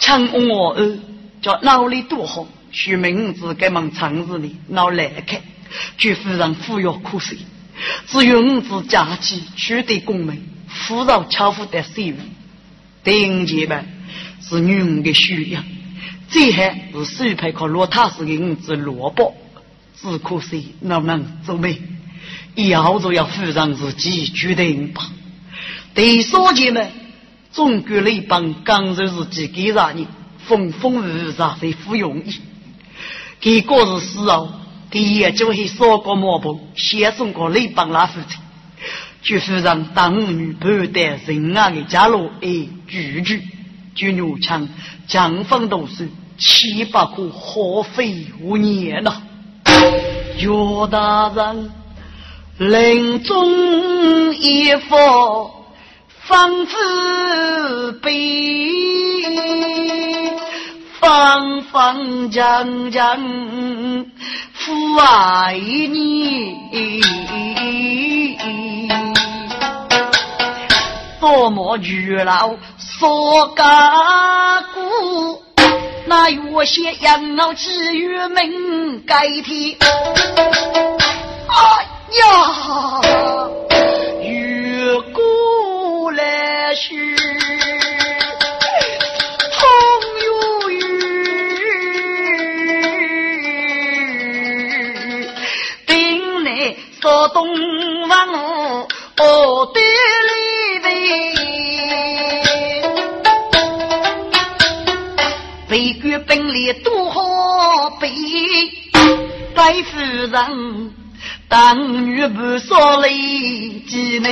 [0.00, 0.98] 请我儿
[1.40, 5.40] 叫脑里多好，取名字给门城市里闹来看，
[5.96, 7.38] 绝夫人抚养苦水。
[8.06, 12.16] 只有五子家计取得功名，富饶巧妇的岁月。
[13.04, 13.84] 顶级的
[14.42, 15.64] 是女人的修养，
[16.28, 19.34] 最还是手拍靠罗塔斯的五子萝卜。
[20.00, 21.80] 只可惜能不能做媒，
[22.54, 25.10] 以后就要夫人自己决定吧。
[25.92, 26.88] 对书记们，
[27.52, 30.06] 中国那帮刚柔是几个人，
[30.46, 32.36] 风风雨雨才不容易。
[33.40, 34.52] 给个是时候，
[34.90, 38.36] 第一就会说个毛病，先送个那帮老夫子。
[39.20, 43.42] 就夫人当女不得人啊的家路哎，句句
[43.94, 44.68] 就牛枪
[45.06, 46.08] 江风都是
[46.38, 49.20] 七八个合肥五年了。
[50.38, 51.70] 岳大人
[52.58, 55.50] 临终一幅
[56.20, 58.70] 方子碑，
[61.00, 64.06] 方方正正
[64.68, 66.58] 父爱你。
[71.18, 75.42] 多么巨老所干古，
[76.04, 79.74] 那有些养老之于门改天。
[81.48, 81.56] 哎
[82.20, 83.00] 呀，
[84.22, 87.16] 越过来时，
[97.08, 97.48] 来说东
[98.08, 98.28] 王
[99.16, 99.82] 哦对。
[106.26, 108.08] 本领多好比，
[109.54, 110.92] 白夫人
[111.48, 113.08] 当女不少累
[113.86, 114.28] 几呢？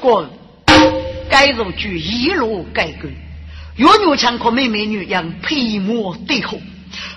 [0.00, 0.26] 滚！
[1.28, 3.08] 该如句一路改革，
[3.76, 6.56] 岳牛强和妹妹女样配模对后，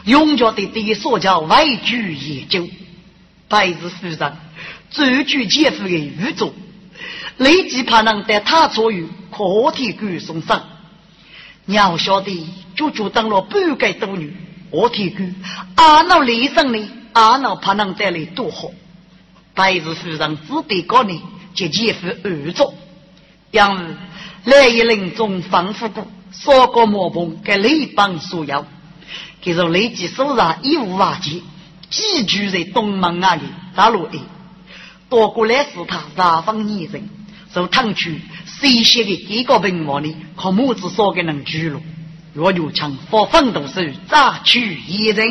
[0.05, 2.67] 永家的爹所叫外居研究，
[3.47, 4.33] 白日夫人
[4.89, 6.53] 最具姐夫的宇宙。
[7.37, 10.63] 立即怕能带他出于课题官送上，
[11.65, 14.35] 鸟晓得就就当了半个多女，
[14.71, 15.35] 我提官
[15.75, 18.71] 阿闹离生呢，阿闹怕能再来多好。
[19.53, 21.21] 白日夫人只得告你，
[21.53, 22.73] 就姐夫二作，
[23.51, 23.95] 因为
[24.45, 28.65] 来一人中防护过，说过毛棚给雷帮所要，
[29.41, 31.41] 给着立即手上一无瓦解，
[31.89, 33.43] 寄居在东门那里
[33.75, 34.19] 大陆的，
[35.09, 37.09] 多过来是他大方女人。
[37.53, 40.15] 受汤去谁写的一个病王呢？
[40.35, 41.79] 靠母子说给能住了。
[42.33, 45.29] 若有枪发奋斗时，咋去一人？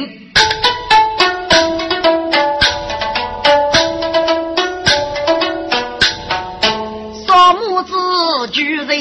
[7.27, 8.97] 少母子居在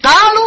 [0.00, 0.41] 大路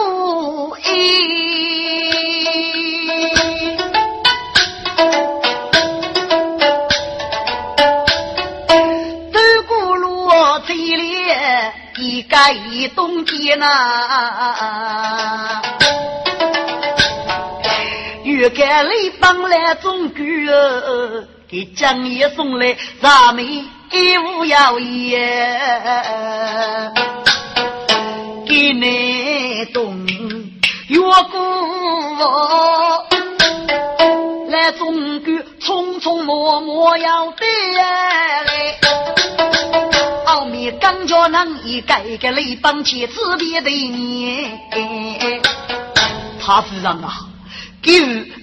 [12.90, 15.62] 冬天呐，
[18.24, 20.50] 欲看雷帮来中举
[21.48, 26.92] 给江爷送来咱们一无要言，
[28.48, 30.08] 给你东
[30.88, 31.16] 越过
[34.50, 38.46] 来中举匆匆忙忙要得来。
[40.72, 44.50] 刚叫人一改个雷帮起自别的你，
[46.40, 47.28] 他夫人啊，
[47.82, 47.92] 给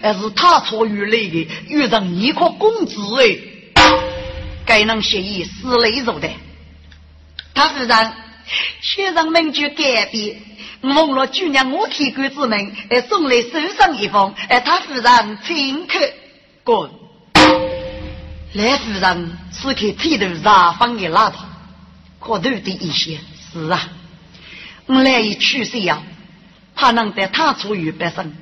[0.00, 3.36] 还是他错于来的，遇上一颗公子哎，
[4.64, 6.28] 该人协议是雷肉的。
[7.54, 8.12] 他夫人，
[8.80, 10.36] 先生们就改变，
[10.82, 15.98] 忘了去年我提过之门，哎，送来手上一封，哎，他夫人请客
[16.64, 16.90] 滚。
[18.54, 21.51] 来夫人此刻剃头上方的邋遢。
[22.22, 23.18] 可头的一些
[23.52, 23.88] 是啊，
[24.86, 26.00] 我来一去世呀，
[26.76, 28.32] 怕能在他处于百生，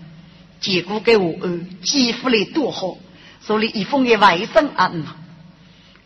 [0.61, 2.99] 结果给我儿几乎来多好，
[3.41, 5.07] 所以一封给外甥啊，嗯。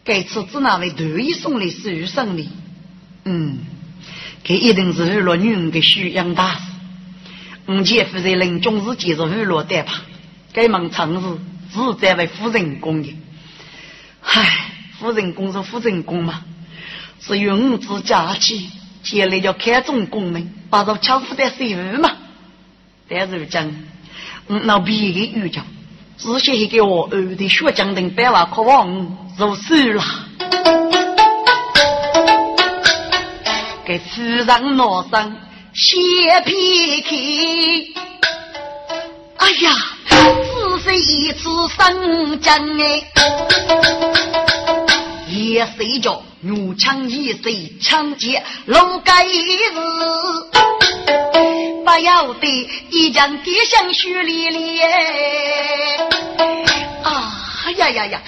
[0.05, 2.47] 该次只那位特意送来手上的，
[3.25, 3.59] 嗯，
[4.45, 6.61] 这一定是娱乐女人的修养大事。
[7.65, 10.03] 我姐夫在临终时接受娱乐代吧，
[10.53, 11.39] 该忙长事
[11.73, 13.17] 只在为夫人宫的。
[14.21, 16.45] 唉，夫人宫是夫人宫嘛。
[17.27, 18.69] 是用子假期，
[19.03, 22.11] 将来要看中功名，把这巧妇的媳妇嘛。
[23.09, 23.73] 但是讲，
[24.47, 25.65] 那别的语讲，
[26.19, 28.87] 只写一个我儿的学讲等百万渴望
[29.39, 30.05] 入手了。
[33.87, 35.35] 给夫人拿上
[35.73, 35.97] 写
[36.45, 37.95] 皮去，
[39.39, 39.73] 哎呀，
[40.09, 44.44] 只是一次生将哎。
[45.45, 49.31] 也谁叫怒枪一谁抢劫龙盖日，
[51.85, 54.81] 不要的一将地上血淋淋。
[57.65, 58.23] 哎呀呀呀！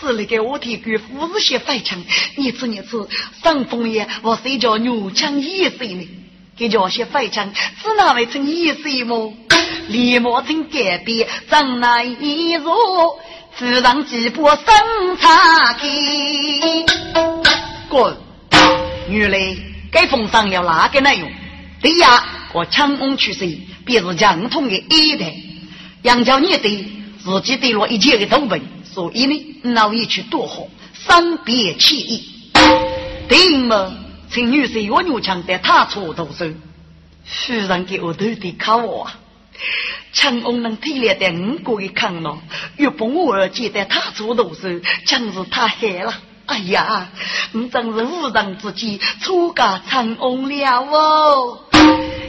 [0.00, 0.96] 是那个我的姑
[1.26, 2.02] 父是些废枪，
[2.36, 3.06] 你吃你吃，
[3.42, 6.08] 上风爷我谁叫牛枪一岁呢？
[6.56, 7.52] 给叫些废枪，
[7.82, 9.34] 是哪位成一岁么？
[9.88, 12.70] 立马成改变，张那一入，
[13.56, 15.88] 自让几波生茶给
[17.88, 18.16] 滚！
[19.08, 19.56] 原来
[19.90, 21.30] 该封上要哪个内容？
[21.82, 25.34] 对呀，我强攻去世，便是强统的一代。
[26.02, 26.86] 杨家你对
[27.22, 32.50] 自己得了一切的头本，所以呢，闹一去多好，伤别气意。
[33.28, 33.92] 对么？
[34.30, 36.46] 请女婿岳牛强在他错动手，
[37.24, 39.18] 夫人给我头的考我啊！
[40.12, 42.38] 强翁能体谅的五个的抗了，
[42.76, 44.68] 又把我儿接在他错动手，
[45.06, 46.14] 真是太害了。
[46.46, 47.08] 哎呀，
[47.52, 51.60] 你真是无人之己，错嫁长翁了哦！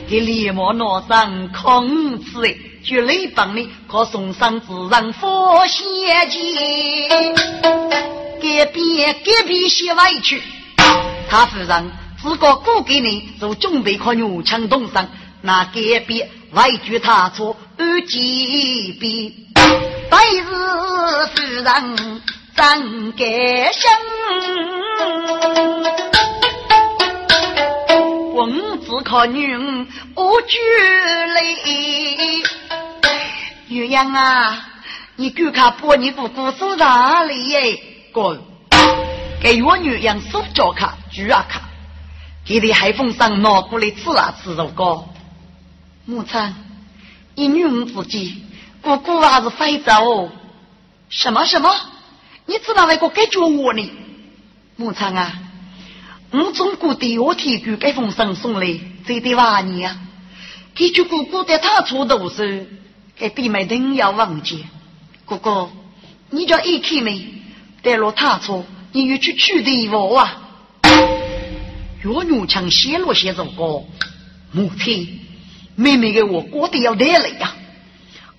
[0.08, 7.36] 给连忙拿上空子，就雷帮你可送上自然佛仙剑，
[8.40, 10.44] 给边给边些委屈。
[11.28, 15.10] 他夫人自个过给你做准备，可牛枪动上，
[15.44, 19.48] 那隔壁外举他错二几笔，
[20.08, 20.44] 白日
[21.34, 22.22] 夫人
[22.56, 23.92] 真该想，
[28.34, 29.58] 公子可女
[30.14, 30.60] 我举
[31.34, 32.44] 泪，
[33.68, 34.64] 鸳鸯啊，
[35.16, 37.82] 你赶快把你姑姑送哪里耶？
[38.14, 38.40] 滚！
[39.42, 41.62] 给我女养手脚卡、举啊卡，
[42.46, 45.08] 给的海风上拿过来吃啊吃肉糕。
[46.12, 46.54] 母亲，
[47.36, 48.44] 一女儿自己，
[48.82, 50.30] 姑姑还是非走。
[51.08, 51.74] 什么什么？
[52.48, 53.90] 你知道为个该叫我呢？
[54.76, 55.40] 母亲啊，
[56.32, 59.98] 我中国的我铁骨给风上送来，这得话你啊。
[60.76, 62.44] 给句姑姑在他出读书，
[63.16, 64.66] 给弟妹定要忘记。
[65.24, 65.70] 哥哥，
[66.30, 67.26] 你叫一开没？
[67.82, 68.66] 带了他出。
[68.92, 70.42] 你又去取的我啊！
[70.84, 73.86] 岳女强写了些首歌，
[74.52, 75.22] 母亲，
[75.76, 77.56] 妹妹给我过得要得累呀！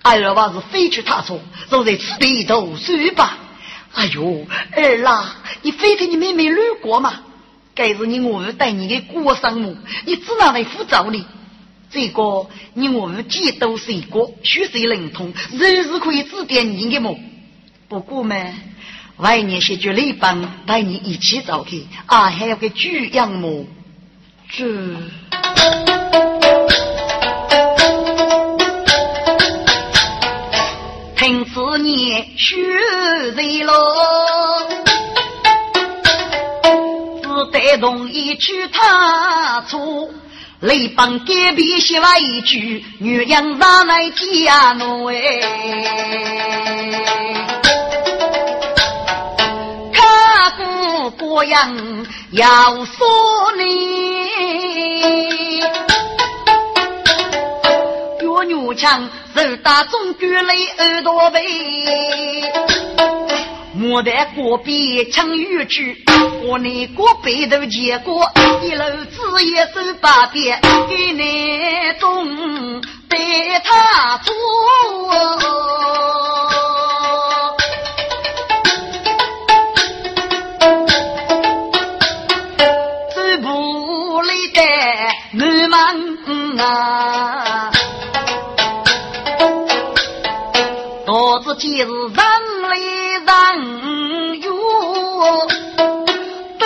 [0.01, 3.37] 儿娃是非去他错，就在此地读书吧。
[3.93, 7.21] 哎呦，儿啦，你非给你妹妹路过嘛？
[7.75, 11.25] 该是你我们带你的过生母，你只能来辅助你。
[11.89, 17.17] 这个你我几都是一个，学识灵通，日日可以指点你的么？
[17.87, 18.35] 不过嘛。
[19.17, 23.67] 外面些就礼帮带你一起走去，啊，还要个举羊么？
[24.49, 24.65] 这
[31.23, 32.57] 听此年学
[33.33, 33.71] 人喽，
[37.21, 40.13] 只得同意去他处，
[40.59, 45.15] 礼帮隔壁些外句，女羊上来家奴哎。
[51.21, 53.07] 我样要说
[53.57, 53.63] 你，
[58.19, 61.41] 岳女强手打中军来耳朵背，
[63.73, 66.03] 莫待过边抢玉去，
[66.43, 68.29] 我你过背头结果，
[68.61, 72.79] 一路子也走八遍，给你中
[73.09, 73.17] 带
[73.63, 74.33] 他做。
[86.55, 87.12] 啊！
[91.73, 92.17] 多子今日人
[92.61, 92.77] 来
[93.25, 94.47] 人哟，
[96.59, 96.61] 多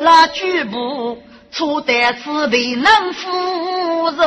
[0.00, 4.22] 那举步错得此地能扶助，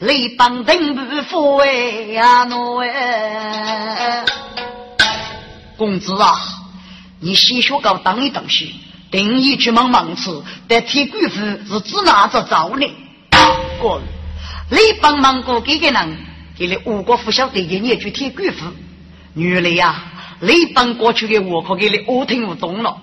[0.00, 1.72] 来帮等不扶哎
[2.12, 4.24] 呀侬哎！
[5.78, 6.36] 公子啊，
[7.20, 8.74] 你先学个当一当西。
[9.10, 12.84] 定义去忙忙吃，但铁贵妇是只拿着招呢。
[13.80, 14.00] 过，
[14.74, 16.16] 你帮忙过给个人，
[16.58, 18.66] 给你五个不晓得一年就铁贵妇。
[19.34, 20.04] 原来呀，
[20.40, 23.00] 你帮过去的我可给你我听不懂了。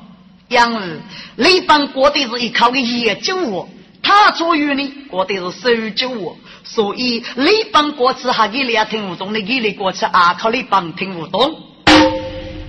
[0.50, 1.00] 因为
[1.38, 3.70] 你帮过的是一靠个研究我，
[4.04, 11.56] 他做于呢过的是手救我，所以你帮过去还给你也听不懂，你给你过去啊靠你帮听不懂，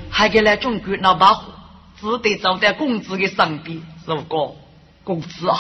[0.09, 1.53] 还给来中国那把火。
[2.01, 4.57] 只得走在公子的身边，如果
[5.05, 5.57] 公子啊，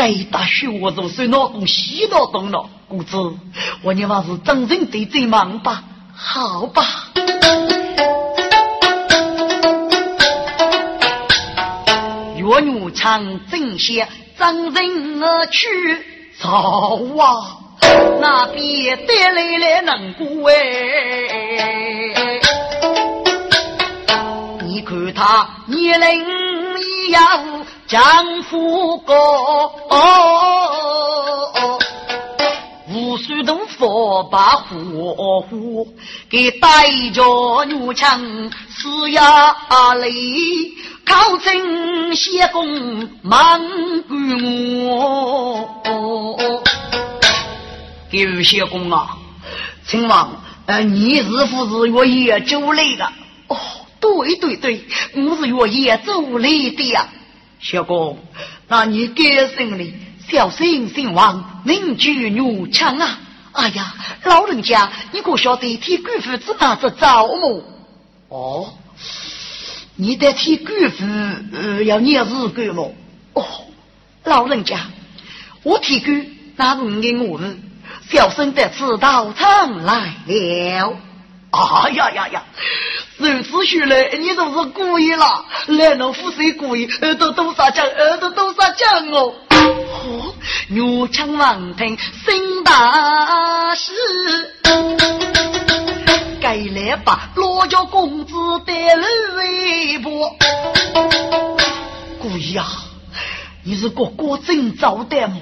[0.00, 2.64] 该大学我做谁脑洞西脑洞了？
[2.88, 3.18] 公子，
[3.82, 5.84] 我你妈是真正的最忙吧？
[6.16, 7.12] 好吧。
[12.34, 15.68] 岳女唱正些，真人而去
[16.40, 17.58] 早啊！
[18.22, 22.40] 那边带来了能过哎。
[24.62, 26.24] 你看他年龄
[26.80, 27.59] 一样，
[27.90, 28.00] 丈
[28.44, 29.72] 夫高。
[32.88, 35.84] 无数头佛把火火
[36.28, 38.20] 给带着女枪
[38.68, 39.56] 死呀
[39.96, 40.12] 泪，
[41.04, 43.60] 靠真先公忙
[44.08, 45.68] 于我。
[48.08, 49.18] 给仙公啊，
[49.84, 50.26] 请问
[50.66, 53.12] 呃，你是不是月夜走来的？
[53.48, 53.56] 哦，
[53.98, 54.84] 对对对，
[55.16, 57.08] 我是月夜走来的呀。
[57.60, 58.18] 小公，
[58.68, 59.94] 那你该姓哩？
[60.30, 63.18] 小心姓王，邻居女强啊！
[63.52, 63.94] 哎呀，
[64.24, 67.64] 老人家，你可晓得替官府子哪子招么？
[68.28, 68.74] 哦，
[69.96, 71.04] 你得替官府
[71.52, 72.94] 呃要念日干么？
[73.34, 73.44] 哦，
[74.24, 74.86] 老人家，
[75.64, 77.58] 我替官那是你的我日，
[78.10, 80.96] 小生得此道场来了。
[81.52, 82.44] 哎呀呀呀！
[83.16, 85.44] 如此说来，你都是故意了。
[85.66, 86.86] 来农夫谁故意？
[87.02, 89.34] 耳朵都撒娇，耳朵都撒娇哦？
[89.50, 90.34] 哦，
[90.68, 93.92] 女强王听心大喜，
[96.40, 98.32] 该来把罗家公子
[98.64, 99.04] 带来
[99.36, 100.36] 微博。
[102.20, 102.66] 故意啊！
[103.64, 105.36] 你是哥哥真招待吗？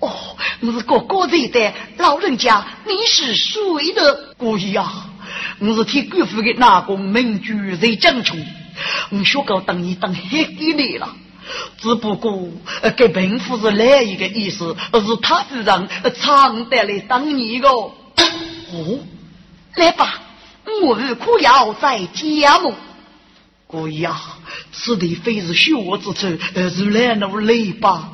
[0.00, 0.12] 哦，
[0.60, 1.72] 我是哥哥在的。
[1.96, 4.34] 老人家，你是谁的？
[4.36, 5.06] 故意啊！
[5.58, 8.38] 我是替贵府的那公名主在讲穷，
[9.10, 11.14] 我学高等你当黑给你了。
[11.78, 12.48] 只不过，
[12.96, 15.88] 给贫妇是另一个意思，是他夫人
[16.18, 17.68] 常带来当你的。
[17.68, 17.92] 哦，
[19.76, 20.20] 来吧，
[20.82, 22.72] 我可要在家么？
[23.66, 24.38] 故意啊，
[24.72, 28.08] 此地非是学之处，而是来路来吧。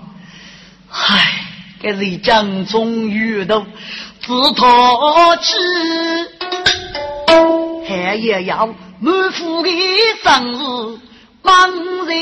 [0.91, 1.47] 唉，
[1.81, 3.65] 这是江中遇到
[4.21, 5.57] 自讨吃，
[7.91, 8.67] 还也要
[9.01, 9.71] 满腹的
[10.23, 11.01] 生日。
[11.43, 12.15] 忙在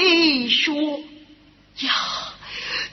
[0.48, 0.74] 说
[1.80, 1.92] 呀，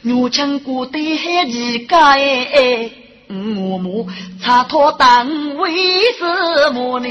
[0.03, 2.91] 我讲过的还几个哎，
[3.29, 4.09] 我母
[4.43, 5.71] 查托当为
[6.19, 7.07] 什么呢？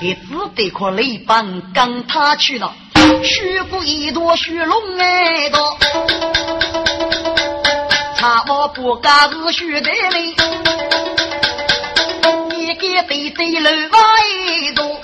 [0.00, 0.20] 你只
[0.54, 2.72] 得靠雷棒赶他去了，
[3.24, 5.78] 血不一朵血龙哎多，
[8.16, 10.34] 查我不干是血的嘞，
[12.70, 13.98] 你给对对了外
[14.76, 15.00] 多。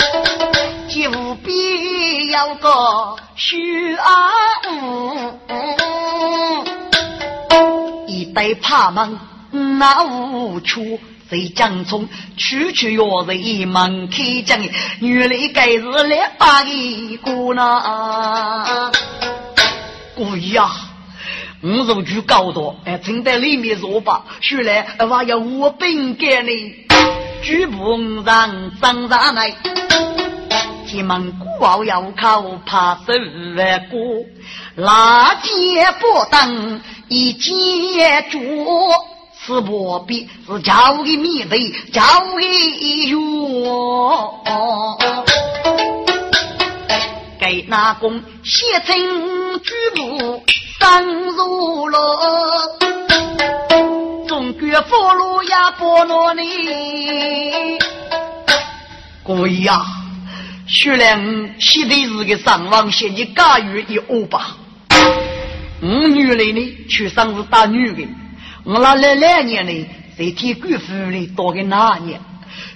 [1.08, 4.30] 务必要个许安，
[8.06, 9.18] 一代怕门
[9.50, 14.60] 那无处，谁将从区区要人门开将，
[15.00, 18.92] 原来该是来把一个呢。
[20.14, 20.70] 故意啊！
[21.62, 26.85] 我入去高多，哎，正在里面说吧，说来还要我本给你，
[27.42, 29.54] 举步让张上来。
[30.86, 33.12] 前门古堡要靠怕手
[33.56, 34.24] 万过，
[34.76, 35.50] 拉街
[36.00, 38.38] 不等一接住，
[39.44, 41.56] 此不必是交给米的，
[41.92, 42.02] 交
[42.38, 44.40] 给哟。
[47.38, 48.96] 给那公写成
[49.60, 50.42] 举步
[50.80, 51.98] 上如楼，
[54.58, 57.78] 中国俘虏也不落你，
[59.22, 59.84] 可以呀。
[60.66, 64.56] 徐良写的是个上王写你家有一欧吧？
[65.82, 68.08] 我女人呢，却生是大女人。
[68.64, 69.86] 我那来两年呢，
[70.16, 72.18] 在替官府里多个哪年？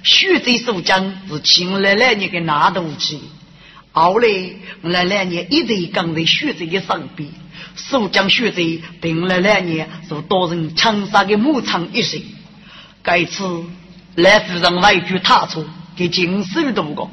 [0.03, 3.22] 徐州守将是请来两年个拿东西。
[3.93, 4.28] 后来
[4.83, 7.31] 我那两年一直跟在徐州的身边，
[7.75, 12.21] 守将徐州并了两年，就多人枪杀的牧场一些。
[13.03, 13.64] 该次
[14.16, 15.64] 来夫人外居他处，
[15.97, 17.09] 给经手多个。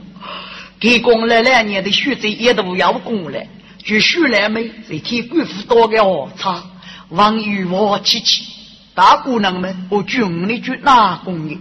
[0.80, 3.44] 给公来两年的血债也都要供了，
[3.84, 6.64] 就徐兰梅在替官府多个好差，
[7.10, 8.46] 望与我起起，
[8.94, 11.58] 大姑娘们我军里去拿工的，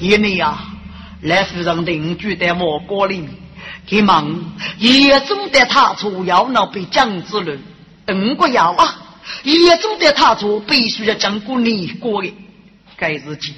[0.00, 0.58] 因为呀，
[1.20, 3.28] 来夫人定居在莫国里面，
[3.90, 4.38] 给忙
[4.78, 7.60] 也总得他出要闹被蒋之人，
[8.06, 12.32] 五个要啊，也总得他出必须要经过你过的，
[12.96, 13.50] 该日子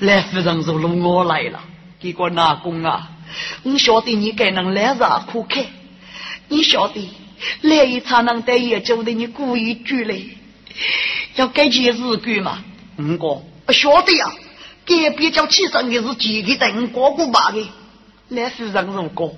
[0.00, 1.60] 来夫人就弄我来了，
[2.00, 3.08] 给我拿工啊。
[3.62, 5.64] 我晓得你该能来啥可看，
[6.48, 7.08] 你晓得
[7.60, 10.16] 来一场能得也就得你故意举来，
[11.36, 12.64] 要改件日干嘛？
[12.98, 13.72] 五哥。
[13.72, 14.32] 晓得呀，
[14.84, 17.64] 改变叫起身的是几个等哥哥吧的，
[18.30, 19.36] 来夫人如果，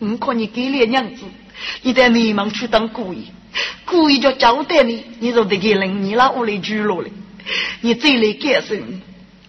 [0.00, 1.22] 我看你给了娘子，
[1.82, 3.26] 你在内蒙去当故意，
[3.84, 7.08] 故意就交代你，你就得给人你那屋里住落了。
[7.82, 8.74] 你再来感受，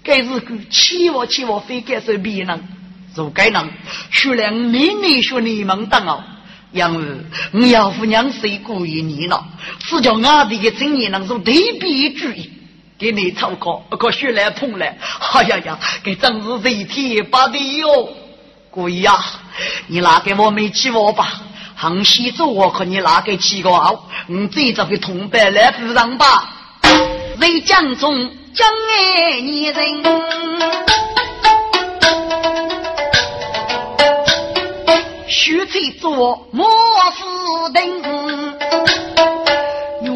[0.03, 2.61] 该是个千万千万非感受别人，
[3.15, 3.69] 如该人，
[4.11, 6.23] 学两年年学你们当哦。
[6.73, 7.17] 因为
[7.51, 9.45] 我要夫娘谁过于你了，
[9.85, 12.49] 是叫俺的个青年能做特别注意，
[12.97, 14.97] 给你参考，可学来碰来，
[15.33, 18.17] 哎呀呀，给真是一天八的哟！
[18.71, 19.13] 故意呀，
[19.87, 21.41] 你拿给我没起我吧，
[21.75, 26.49] 横西走我可你拿给起个好，你这着会同伴来扶上吧，
[27.41, 30.03] 为江中将爱你人。
[35.27, 36.69] 须吹做莫
[37.11, 37.83] 夫等，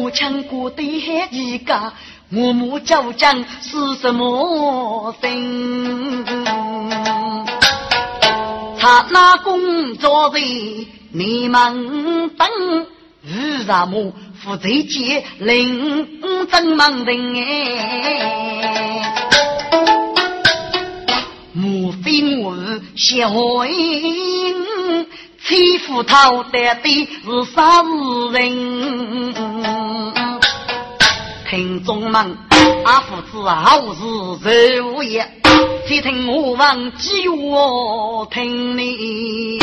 [0.00, 1.92] 我强过对海一个，
[2.30, 6.24] 默默交将是什么人？
[8.86, 10.38] 他那工作在
[11.10, 12.48] 你们等，
[13.24, 19.12] 为什么负责接领真忙人哎？
[21.52, 23.28] 莫非我是小
[23.64, 25.04] 人？
[25.44, 27.82] 欺负他的的是啥
[28.32, 29.34] 人？
[31.50, 32.38] 听众们，
[32.84, 35.28] 阿父子好事如也，
[35.86, 39.60] 只听我往几我听你。